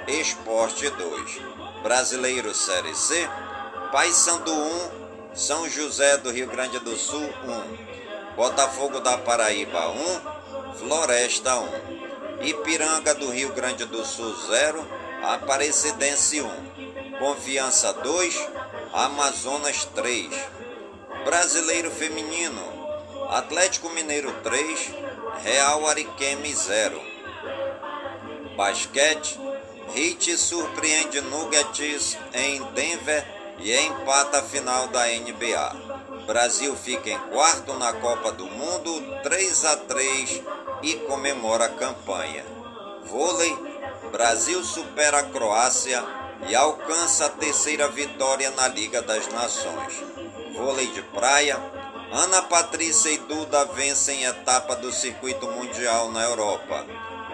1, 0.08 0.12
Esporte 0.20 0.88
2. 0.88 1.40
Brasileiro 1.82 2.54
Série 2.54 2.94
C. 2.94 3.28
Paysandu 3.92 4.50
1, 4.50 4.90
São 5.34 5.68
José 5.68 6.16
do 6.16 6.30
Rio 6.30 6.46
Grande 6.46 6.78
do 6.78 6.96
Sul 6.96 7.22
1. 7.22 8.34
Botafogo 8.34 9.00
da 9.00 9.18
Paraíba 9.18 9.90
1, 9.90 10.74
Floresta 10.78 11.60
1. 11.60 11.93
Ipiranga 12.42 13.14
do 13.14 13.30
Rio 13.30 13.52
Grande 13.52 13.84
do 13.84 14.04
Sul 14.04 14.34
0, 14.48 14.86
Aparecidense 15.22 16.40
1. 16.40 17.18
Confiança 17.18 17.92
2, 17.92 18.48
Amazonas 18.92 19.84
3. 19.94 20.30
Brasileiro 21.24 21.90
Feminino, 21.90 22.62
Atlético 23.30 23.88
Mineiro 23.90 24.32
3, 24.42 24.94
Real 25.42 25.86
Ariqueme 25.88 26.54
0. 26.54 27.00
Basquete, 28.56 29.38
Heat 29.94 30.36
surpreende 30.36 31.20
Nuggets 31.22 32.18
em 32.34 32.62
Denver 32.72 33.26
e 33.58 33.72
empata 33.72 34.40
a 34.40 34.42
final 34.42 34.88
da 34.88 35.06
NBA. 35.06 35.94
Brasil 36.26 36.74
fica 36.76 37.10
em 37.10 37.18
quarto 37.18 37.74
na 37.74 37.92
Copa 37.94 38.32
do 38.32 38.46
Mundo, 38.46 39.22
3 39.22 39.64
a 39.64 39.76
3 39.76 40.42
e 40.84 40.96
comemora 41.06 41.64
a 41.64 41.70
campanha. 41.70 42.44
Vôlei, 43.06 43.56
Brasil 44.12 44.62
supera 44.62 45.20
a 45.20 45.22
Croácia 45.24 46.04
e 46.46 46.54
alcança 46.54 47.26
a 47.26 47.30
terceira 47.30 47.88
vitória 47.88 48.50
na 48.50 48.68
Liga 48.68 49.00
das 49.00 49.26
Nações. 49.28 50.04
Vôlei 50.54 50.86
de 50.88 51.02
praia, 51.02 51.58
Ana 52.12 52.42
Patrícia 52.42 53.10
e 53.10 53.18
Duda 53.18 53.64
vencem 53.64 54.24
etapa 54.24 54.76
do 54.76 54.92
circuito 54.92 55.48
mundial 55.48 56.12
na 56.12 56.22
Europa. 56.22 56.84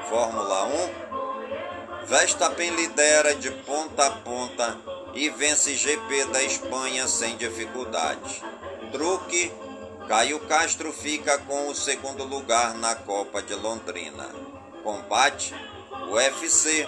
Fórmula 0.08 0.64
1, 0.66 2.06
Verstappen 2.06 2.70
lidera 2.70 3.34
de 3.34 3.50
ponta 3.50 4.06
a 4.06 4.10
ponta 4.10 4.78
e 5.12 5.28
vence 5.28 5.74
GP 5.74 6.24
da 6.26 6.42
Espanha 6.42 7.06
sem 7.08 7.36
dificuldades. 7.36 8.40
Truque, 8.92 9.52
Caio 10.10 10.40
Castro 10.40 10.92
fica 10.92 11.38
com 11.38 11.68
o 11.68 11.74
segundo 11.74 12.24
lugar 12.24 12.74
na 12.74 12.96
Copa 12.96 13.40
de 13.40 13.54
Londrina. 13.54 14.28
Combate, 14.82 15.54
UFC, 16.08 16.84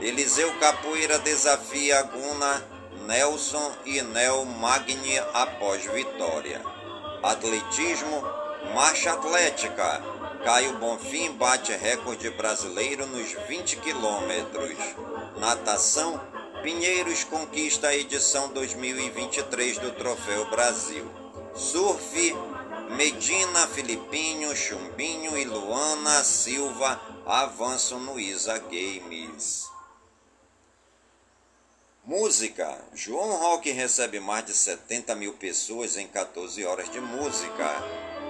Eliseu 0.00 0.52
Capoeira 0.58 1.20
desafia 1.20 2.02
Guna, 2.02 2.64
Nelson 3.06 3.76
e 3.84 4.02
Nel 4.02 4.44
Magni 4.44 5.16
após 5.32 5.84
vitória. 5.84 6.60
Atletismo, 7.22 8.24
Marcha 8.74 9.12
Atlética, 9.12 10.02
Caio 10.44 10.76
Bonfim 10.78 11.30
bate 11.30 11.72
recorde 11.76 12.28
brasileiro 12.30 13.06
nos 13.06 13.34
20 13.46 13.76
quilômetros. 13.76 14.76
Natação, 15.38 16.20
Pinheiros 16.60 17.22
conquista 17.22 17.86
a 17.86 17.94
edição 17.94 18.48
2023 18.48 19.78
do 19.78 19.92
Troféu 19.92 20.50
Brasil. 20.50 21.08
Surf, 21.54 22.34
Medina, 22.90 23.66
Filipinho, 23.68 24.54
Chumbinho 24.54 25.36
e 25.36 25.44
Luana 25.44 26.22
Silva 26.22 27.00
avançam 27.26 27.98
no 27.98 28.20
ISA 28.20 28.58
Games. 28.58 29.68
Música. 32.04 32.78
João 32.92 33.38
Rock 33.38 33.70
recebe 33.70 34.20
mais 34.20 34.44
de 34.44 34.52
70 34.52 35.14
mil 35.14 35.32
pessoas 35.32 35.96
em 35.96 36.06
14 36.06 36.64
horas 36.64 36.90
de 36.90 37.00
música. 37.00 37.82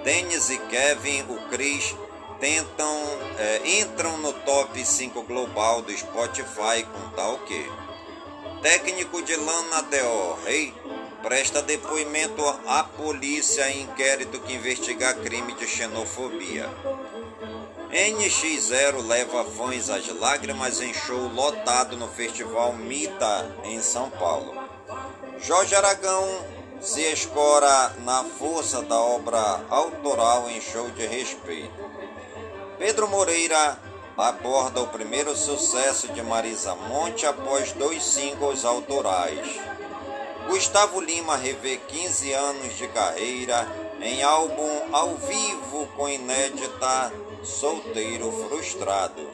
Dennis 0.04 0.48
e 0.48 0.58
Kevin, 0.58 1.22
o 1.22 1.48
Chris, 1.48 1.94
tentam, 2.38 2.96
é, 3.38 3.80
entram 3.80 4.16
no 4.18 4.32
top 4.32 4.84
5 4.84 5.22
global 5.22 5.82
do 5.82 5.96
Spotify 5.96 6.84
com 6.84 7.10
tal 7.16 7.38
que. 7.40 7.66
Técnico 8.62 9.20
de 9.22 9.34
Lana 9.36 9.82
Del 9.82 10.38
Rey 10.44 10.72
presta 11.24 11.62
depoimento 11.62 12.46
à 12.66 12.84
polícia 12.84 13.66
em 13.70 13.84
inquérito 13.84 14.38
que 14.40 14.52
investiga 14.52 15.14
crime 15.14 15.54
de 15.54 15.66
xenofobia. 15.66 16.68
NX0 17.90 19.06
leva 19.06 19.42
fãs 19.42 19.88
às 19.88 20.06
lágrimas 20.20 20.82
em 20.82 20.92
show 20.92 21.26
lotado 21.28 21.96
no 21.96 22.08
Festival 22.08 22.74
Mita, 22.74 23.50
em 23.64 23.80
São 23.80 24.10
Paulo. 24.10 24.54
Jorge 25.38 25.74
Aragão 25.74 26.44
se 26.78 27.00
escora 27.00 27.94
na 28.04 28.22
força 28.22 28.82
da 28.82 29.00
obra 29.00 29.64
autoral 29.70 30.50
em 30.50 30.60
show 30.60 30.90
de 30.90 31.06
respeito. 31.06 31.90
Pedro 32.78 33.08
Moreira 33.08 33.78
aborda 34.14 34.82
o 34.82 34.88
primeiro 34.88 35.34
sucesso 35.34 36.08
de 36.08 36.22
Marisa 36.22 36.74
Monte 36.74 37.24
após 37.24 37.72
dois 37.72 38.04
singles 38.04 38.64
autorais. 38.64 39.58
Gustavo 40.48 41.00
Lima 41.00 41.36
revê 41.36 41.76
15 41.76 42.32
anos 42.32 42.76
de 42.76 42.86
carreira 42.88 43.66
em 44.00 44.22
álbum 44.22 44.94
ao 44.94 45.16
vivo 45.16 45.86
com 45.96 46.08
inédita 46.08 47.12
solteiro 47.42 48.30
frustrado. 48.30 49.26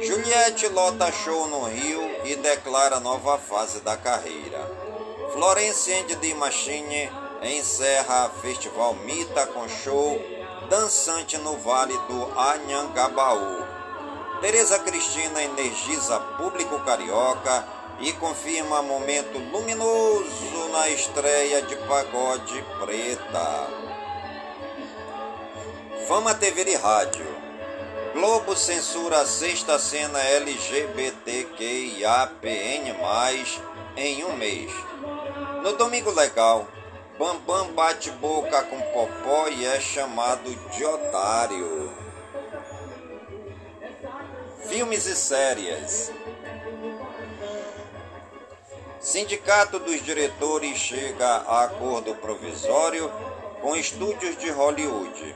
Juliette 0.00 0.68
lota 0.68 1.10
show 1.10 1.48
no 1.48 1.64
Rio 1.64 2.00
e 2.24 2.36
declara 2.36 3.00
nova 3.00 3.38
fase 3.38 3.80
da 3.80 3.96
carreira. 3.96 4.70
Florence 5.32 5.92
and 5.92 6.06
the 6.20 6.34
Machine 6.34 7.10
encerra 7.42 8.30
Festival 8.40 8.94
Mita 8.94 9.46
com 9.46 9.68
show 9.68 10.20
dançante 10.68 11.36
no 11.38 11.56
Vale 11.58 11.96
do 12.08 12.38
Anhangabaú. 12.38 13.64
Tereza 14.40 14.78
Cristina 14.78 15.42
energiza 15.42 16.18
público 16.38 16.78
carioca 16.80 17.79
e 18.00 18.12
confirma 18.14 18.80
momento 18.82 19.38
luminoso 19.38 20.68
na 20.72 20.88
estreia 20.88 21.60
de 21.62 21.76
Pagode 21.76 22.64
Preta. 22.80 23.68
Fama 26.08 26.34
TV 26.34 26.64
e 26.70 26.76
Rádio. 26.76 27.26
Globo 28.14 28.56
censura 28.56 29.20
a 29.20 29.26
sexta 29.26 29.78
cena 29.78 30.18
LGBTQIAPN+, 30.18 31.20
em 33.96 34.24
um 34.24 34.36
mês. 34.36 34.72
No 35.62 35.74
Domingo 35.74 36.10
Legal, 36.10 36.66
Bambam 37.18 37.72
bate 37.74 38.10
boca 38.12 38.62
com 38.62 38.80
Popó 38.80 39.48
e 39.48 39.66
é 39.66 39.78
chamado 39.78 40.50
de 40.70 40.84
otário. 40.84 41.92
Filmes 44.66 45.06
e 45.06 45.14
séries. 45.14 46.10
Sindicato 49.00 49.78
dos 49.78 50.04
diretores 50.04 50.76
chega 50.76 51.26
a 51.26 51.64
acordo 51.64 52.14
provisório 52.16 53.10
com 53.62 53.74
estúdios 53.74 54.36
de 54.36 54.50
Hollywood. 54.50 55.34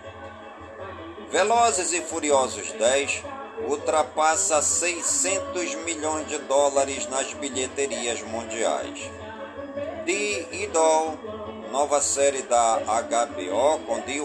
Velozes 1.30 1.94
e 1.94 2.02
Furiosos 2.02 2.72
10 2.72 3.24
ultrapassa 3.66 4.60
600 4.60 5.76
milhões 5.76 6.28
de 6.28 6.36
dólares 6.40 7.08
nas 7.08 7.32
bilheterias 7.32 8.20
mundiais. 8.20 9.10
The 10.04 10.56
Idol, 10.62 11.18
nova 11.72 12.02
série 12.02 12.42
da 12.42 12.80
HBO 12.80 13.78
com 13.86 13.98
The 14.02 14.20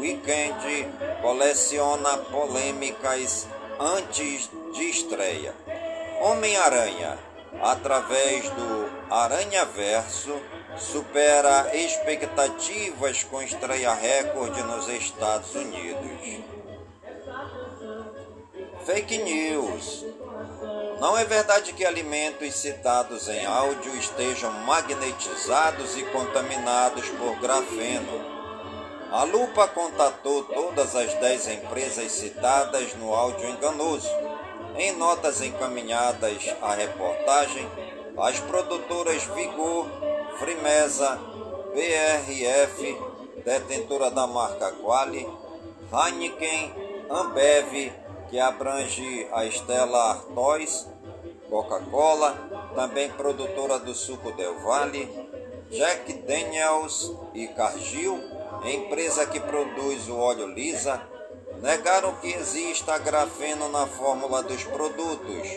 Weeknd, 0.00 0.88
coleciona 1.22 2.18
polêmicas 2.18 3.46
antes 3.78 4.50
de 4.74 4.90
estreia. 4.90 5.54
Homem-Aranha, 6.20 7.29
através 7.60 8.48
do 8.50 8.90
Aranha 9.10 9.64
Verso, 9.64 10.40
supera 10.76 11.74
expectativas 11.74 13.24
com 13.24 13.42
estreia 13.42 13.92
recorde 13.92 14.62
nos 14.62 14.88
Estados 14.88 15.54
Unidos. 15.54 16.44
Fake 18.86 19.18
news. 19.18 20.04
Não 21.00 21.16
é 21.16 21.24
verdade 21.24 21.72
que 21.72 21.84
alimentos 21.84 22.54
citados 22.54 23.28
em 23.28 23.46
áudio 23.46 23.94
estejam 23.96 24.52
magnetizados 24.52 25.96
e 25.96 26.04
contaminados 26.04 27.08
por 27.10 27.38
grafeno. 27.40 28.40
A 29.10 29.24
Lupa 29.24 29.66
contatou 29.66 30.44
todas 30.44 30.94
as 30.94 31.12
10 31.14 31.48
empresas 31.48 32.12
citadas 32.12 32.94
no 32.94 33.12
áudio 33.14 33.48
enganoso. 33.48 34.08
Em 34.76 34.92
notas 34.92 35.42
encaminhadas 35.42 36.54
à 36.62 36.74
reportagem, 36.74 37.66
as 38.18 38.40
produtoras 38.40 39.24
Vigor, 39.24 39.86
Frimesa, 40.38 41.18
BRF, 41.74 42.98
detentora 43.44 44.10
da 44.10 44.26
marca 44.26 44.72
Quali, 44.72 45.28
Heineken, 45.92 46.72
Ambev, 47.10 47.92
que 48.28 48.38
abrange 48.38 49.28
a 49.32 49.44
Stella 49.46 50.10
Artois, 50.10 50.86
Coca-Cola, 51.48 52.36
também 52.74 53.10
produtora 53.10 53.78
do 53.78 53.94
suco 53.94 54.30
Del 54.32 54.60
Valle, 54.60 55.08
Jack 55.70 56.12
Daniels 56.12 57.12
e 57.34 57.48
Cargill, 57.48 58.18
empresa 58.64 59.26
que 59.26 59.40
produz 59.40 60.08
o 60.08 60.16
óleo 60.16 60.46
lisa, 60.46 61.00
negaram 61.62 62.14
que 62.14 62.28
exista 62.28 62.98
grafeno 62.98 63.68
na 63.68 63.86
fórmula 63.86 64.42
dos 64.42 64.64
produtos. 64.64 65.48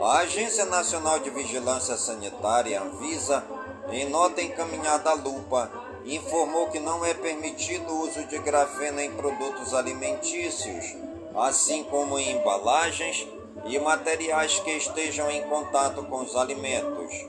A 0.00 0.18
Agência 0.18 0.64
Nacional 0.66 1.18
de 1.18 1.30
Vigilância 1.30 1.96
Sanitária, 1.96 2.80
Anvisa, 2.80 3.44
em 3.90 4.08
nota 4.08 4.42
encaminhada 4.42 5.10
à 5.10 5.14
lupa, 5.14 5.70
informou 6.04 6.68
que 6.68 6.78
não 6.78 7.04
é 7.04 7.12
permitido 7.14 7.90
o 7.90 8.08
uso 8.08 8.24
de 8.26 8.38
grafeno 8.38 9.00
em 9.00 9.10
produtos 9.12 9.74
alimentícios, 9.74 10.96
assim 11.34 11.82
como 11.84 12.18
em 12.18 12.36
embalagens 12.36 13.26
e 13.66 13.78
materiais 13.78 14.58
que 14.60 14.70
estejam 14.70 15.30
em 15.30 15.42
contato 15.48 16.02
com 16.04 16.20
os 16.22 16.36
alimentos. 16.36 17.26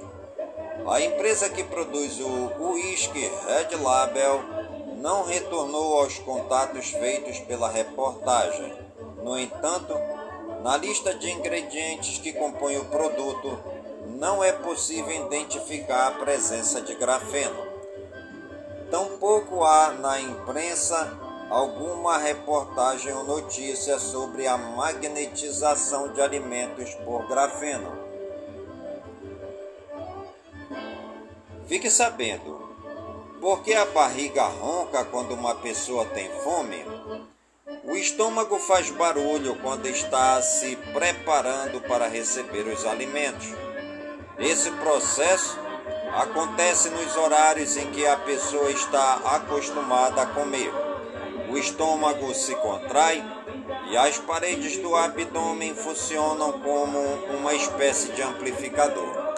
A 0.89 1.01
empresa 1.01 1.49
que 1.49 1.63
produz 1.63 2.19
o 2.19 2.71
whisky 2.73 3.29
Red 3.47 3.75
Label 3.81 4.60
não 5.01 5.23
retornou 5.25 5.99
aos 5.99 6.19
contatos 6.19 6.91
feitos 6.91 7.39
pela 7.39 7.67
reportagem. 7.67 8.71
No 9.23 9.37
entanto, 9.37 9.93
na 10.63 10.77
lista 10.77 11.13
de 11.15 11.29
ingredientes 11.31 12.19
que 12.19 12.31
compõem 12.31 12.77
o 12.77 12.85
produto, 12.85 13.59
não 14.19 14.43
é 14.43 14.51
possível 14.51 15.25
identificar 15.25 16.07
a 16.07 16.11
presença 16.11 16.81
de 16.81 16.93
grafeno. 16.93 17.65
Tampouco 18.91 19.63
há 19.63 19.93
na 19.93 20.21
imprensa 20.21 21.17
alguma 21.49 22.19
reportagem 22.19 23.11
ou 23.11 23.23
notícia 23.23 23.97
sobre 23.97 24.45
a 24.45 24.55
magnetização 24.55 26.13
de 26.13 26.21
alimentos 26.21 26.93
por 27.03 27.27
grafeno. 27.27 27.91
Fique 31.65 31.89
sabendo, 31.89 32.60
por 33.41 33.63
que 33.63 33.73
a 33.73 33.85
barriga 33.85 34.43
ronca 34.43 35.03
quando 35.03 35.33
uma 35.33 35.55
pessoa 35.55 36.05
tem 36.05 36.29
fome? 36.43 36.85
O 37.83 37.95
estômago 37.95 38.59
faz 38.59 38.91
barulho 38.91 39.55
quando 39.63 39.87
está 39.87 40.39
se 40.43 40.75
preparando 40.93 41.81
para 41.81 42.07
receber 42.07 42.67
os 42.67 42.85
alimentos. 42.85 43.47
Esse 44.37 44.69
processo 44.71 45.59
acontece 46.13 46.89
nos 46.91 47.17
horários 47.17 47.75
em 47.77 47.89
que 47.89 48.05
a 48.05 48.15
pessoa 48.17 48.69
está 48.69 49.15
acostumada 49.25 50.21
a 50.21 50.27
comer. 50.27 50.71
O 51.49 51.57
estômago 51.57 52.33
se 52.35 52.53
contrai 52.55 53.23
e 53.89 53.97
as 53.97 54.19
paredes 54.19 54.77
do 54.77 54.95
abdômen 54.95 55.73
funcionam 55.73 56.59
como 56.59 56.99
uma 57.37 57.55
espécie 57.55 58.11
de 58.11 58.21
amplificador. 58.21 59.31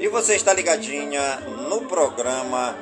E 0.00 0.08
você 0.08 0.34
está 0.34 0.52
ligadinha 0.52 1.20
no 1.68 1.82
programa 1.82 2.74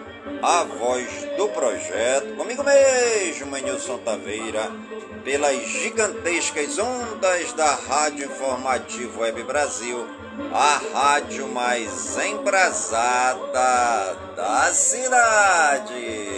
A 0.43 0.65
Voz 0.65 1.07
do 1.37 1.49
Projeto, 1.49 2.37
comigo 2.37 2.63
mesmo, 2.65 3.57
Nilson 3.57 3.99
Taveira, 3.99 4.71
pelas 5.25 5.57
gigantescas 5.69 6.79
ondas 6.79 7.53
da 7.53 7.75
Rádio 7.75 8.27
Informativo 8.27 9.21
Web 9.21 9.43
Brasil, 9.45 10.07
a 10.53 10.81
rádio 10.95 11.49
mais 11.49 12.19
embrasada 12.19 14.17
da 14.37 14.73
cidade. 14.73 16.29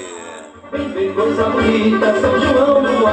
Coisa 1.15 1.45
bonita, 1.45 2.21
São 2.21 2.41
João 2.41 2.83
do 2.83 3.05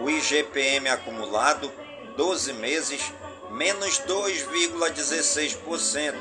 O 0.00 0.10
IGPM 0.10 0.90
acumulado, 0.90 1.72
12 2.14 2.52
meses, 2.52 3.10
menos 3.50 3.98
2,16%. 4.00 6.14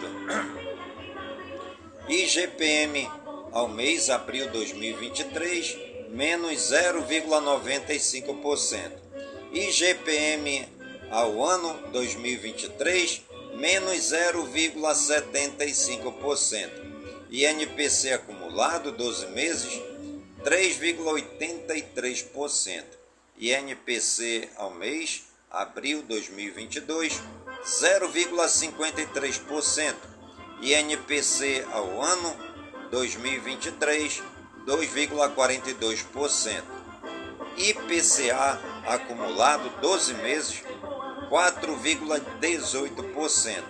IGPM 2.08 3.12
ao 3.54 3.68
mês, 3.68 4.10
abril 4.10 4.50
2023, 4.50 5.78
menos 6.10 6.72
0,95%. 6.72 8.92
IGPM 9.54 10.68
ao 11.12 11.46
ano 11.46 11.78
2023, 11.92 13.22
menos 13.54 14.12
0,75%. 14.12 16.72
INPC 17.30 18.14
acumulado 18.14 18.92
12 18.92 19.28
meses, 19.28 19.80
3,83%. 20.44 22.84
INPC 23.38 24.50
ao 24.56 24.72
mês, 24.72 25.26
abril 25.52 26.02
2022, 26.02 27.22
0,53%. 27.64 29.96
INPC 30.62 31.64
ao 31.72 32.02
ano 32.02 32.53
2023, 32.94 34.22
2,42%. 34.68 36.64
IPCA 37.58 38.60
acumulado 38.86 39.68
12 39.82 40.14
meses, 40.16 40.64
4,18%. 41.28 43.64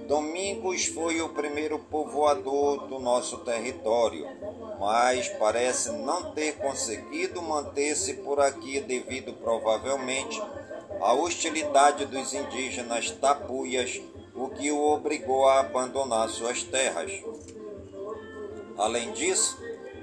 Domingos 0.10 0.88
foi 0.88 1.22
o 1.22 1.30
primeiro 1.30 1.78
povoador 1.78 2.88
do 2.88 2.98
nosso 2.98 3.38
território, 3.42 4.28
mas 4.80 5.30
parece 5.30 5.92
não 5.92 6.32
ter 6.32 6.54
conseguido 6.54 7.40
manter-se 7.44 8.16
por 8.16 8.40
aqui 8.40 8.80
devido 8.80 9.34
provavelmente 9.34 10.42
à 11.00 11.14
hostilidade 11.14 12.08
dos 12.08 12.34
indígenas 12.34 13.12
tapuias, 13.12 14.02
o 14.34 14.50
que 14.50 14.72
o 14.72 14.82
obrigou 14.82 15.48
a 15.48 15.60
abandonar 15.60 16.28
suas 16.30 16.64
terras. 16.64 17.12
Além 18.80 19.12
disso, 19.12 19.62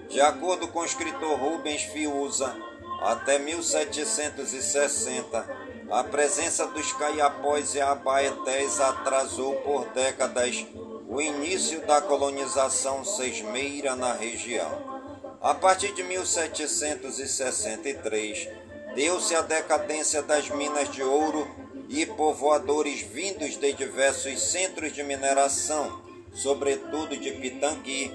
de 0.09 0.20
acordo 0.20 0.68
com 0.68 0.78
o 0.78 0.84
escritor 0.84 1.36
Rubens 1.36 1.82
Fiuza, 1.82 2.54
até 3.00 3.40
1760, 3.40 5.66
a 5.91 6.03
presença 6.03 6.66
dos 6.66 6.91
caiapós 6.93 7.74
e 7.74 7.80
abaetés 7.80 8.80
atrasou 8.80 9.55
por 9.57 9.87
décadas 9.91 10.64
o 11.09 11.20
início 11.20 11.87
da 11.87 12.01
colonização 12.01 13.05
sesmeira 13.05 13.95
na 13.95 14.12
região. 14.12 14.97
A 15.41 15.55
partir 15.55 15.93
de 15.93 16.03
1763, 16.03 18.49
deu-se 18.97 19.37
a 19.37 19.43
decadência 19.43 20.20
das 20.22 20.51
minas 20.51 20.91
de 20.91 21.05
ouro 21.05 21.47
e 21.89 22.05
povoadores 22.05 23.03
vindos 23.03 23.57
de 23.57 23.72
diversos 23.72 24.51
centros 24.51 24.93
de 24.93 25.05
mineração, 25.05 26.03
sobretudo 26.34 27.16
de 27.16 27.30
Pitangui, 27.30 28.12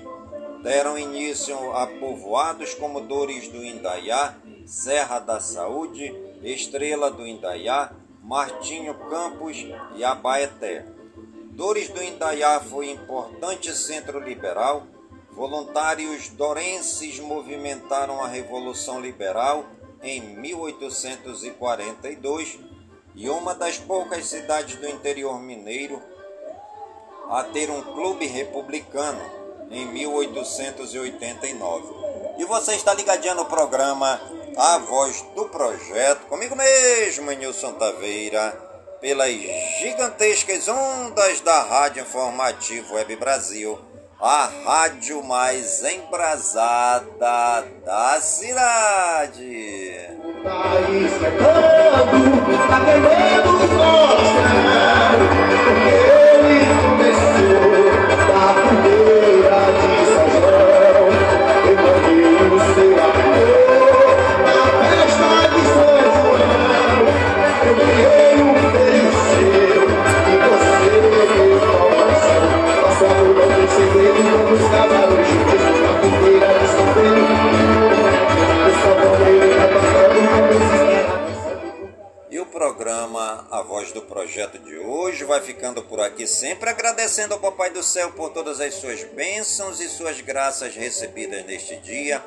deram 0.61 0.97
início 0.97 1.72
a 1.72 1.88
povoados 1.88 2.74
como 2.74 2.99
Dores 2.99 3.47
do 3.47 3.63
Indaiá, 3.63 4.36
Serra 4.65 5.19
da 5.19 5.39
Saúde, 5.39 6.13
Estrela 6.43 7.11
do 7.11 7.27
Indaiá, 7.27 7.91
Martinho 8.23 8.95
Campos 9.09 9.57
e 9.95 10.03
Abaeté. 10.03 10.85
Dores 11.51 11.89
do 11.89 12.01
Indaiá 12.01 12.59
foi 12.59 12.89
importante 12.89 13.71
centro 13.75 14.19
liberal. 14.19 14.87
Voluntários 15.31 16.29
dorenses 16.29 17.19
movimentaram 17.19 18.23
a 18.23 18.27
Revolução 18.27 18.99
Liberal 18.99 19.65
em 20.01 20.19
1842 20.37 22.57
e 23.13 23.29
uma 23.29 23.53
das 23.53 23.77
poucas 23.77 24.25
cidades 24.25 24.77
do 24.77 24.87
interior 24.87 25.39
mineiro 25.39 26.01
a 27.29 27.43
ter 27.43 27.69
um 27.69 27.81
clube 27.81 28.25
republicano 28.25 29.21
em 29.69 29.85
1889. 29.85 32.01
E 32.39 32.45
você 32.45 32.75
está 32.75 32.93
ligadinho 32.93 33.35
no 33.35 33.43
programa 33.45 34.40
A 34.58 34.78
Voz 34.80 35.24
do 35.36 35.45
Projeto, 35.45 36.26
comigo 36.28 36.56
mesmo, 36.56 37.32
Nilson 37.32 37.74
Taveira, 37.74 38.52
pelas 38.99 39.32
gigantescas 39.80 40.68
ondas 40.68 41.41
da 41.41 41.64
Rádio 41.64 42.04
Informativo 42.04 42.95
Web 42.95 43.16
Brasil, 43.16 43.80
a 44.20 44.49
rádio 44.66 45.24
mais 45.24 45.84
embrasada 45.84 47.66
da 47.86 48.22
cidade. 48.22 49.95
país 50.43 51.12
cantando, 51.14 52.45
tá 52.68 52.86
queimando 52.86 53.49
o 55.47 55.51
Céu 87.91 88.09
por 88.13 88.29
todas 88.29 88.61
as 88.61 88.75
suas 88.75 89.03
bênçãos 89.03 89.81
e 89.81 89.89
suas 89.89 90.21
graças 90.21 90.73
recebidas 90.73 91.45
neste 91.45 91.75
dia, 91.75 92.23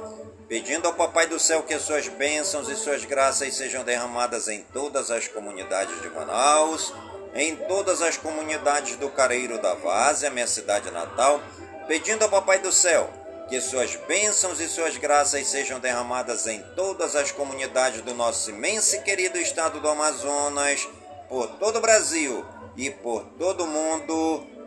pedindo 0.46 0.86
ao 0.86 0.92
Papai 0.92 1.26
do 1.26 1.38
Céu 1.38 1.62
que 1.62 1.72
as 1.72 1.80
suas 1.80 2.06
bênçãos 2.06 2.68
e 2.68 2.76
suas 2.76 3.06
graças 3.06 3.54
sejam 3.54 3.82
derramadas 3.82 4.46
em 4.46 4.60
todas 4.74 5.10
as 5.10 5.26
comunidades 5.26 6.02
de 6.02 6.10
Manaus, 6.10 6.92
em 7.34 7.56
todas 7.56 8.02
as 8.02 8.18
comunidades 8.18 8.96
do 8.96 9.08
Careiro 9.08 9.56
da 9.56 9.72
Várzea, 9.72 10.28
minha 10.28 10.46
cidade 10.46 10.90
natal, 10.90 11.40
pedindo 11.88 12.24
ao 12.24 12.28
Papai 12.30 12.58
do 12.58 12.70
Céu 12.70 13.10
que 13.48 13.58
suas 13.58 13.96
bênçãos 14.06 14.60
e 14.60 14.68
suas 14.68 14.98
graças 14.98 15.46
sejam 15.46 15.80
derramadas 15.80 16.46
em 16.46 16.60
todas 16.76 17.16
as 17.16 17.32
comunidades 17.32 18.02
do 18.02 18.12
nosso 18.12 18.50
imenso 18.50 18.96
e 18.96 19.00
querido 19.00 19.38
estado 19.38 19.80
do 19.80 19.88
Amazonas, 19.88 20.86
por 21.26 21.46
todo 21.56 21.76
o 21.76 21.80
Brasil 21.80 22.44
e 22.76 22.90
por 22.90 23.24
todo 23.38 23.64
o 23.64 23.66
mundo, 23.66 24.53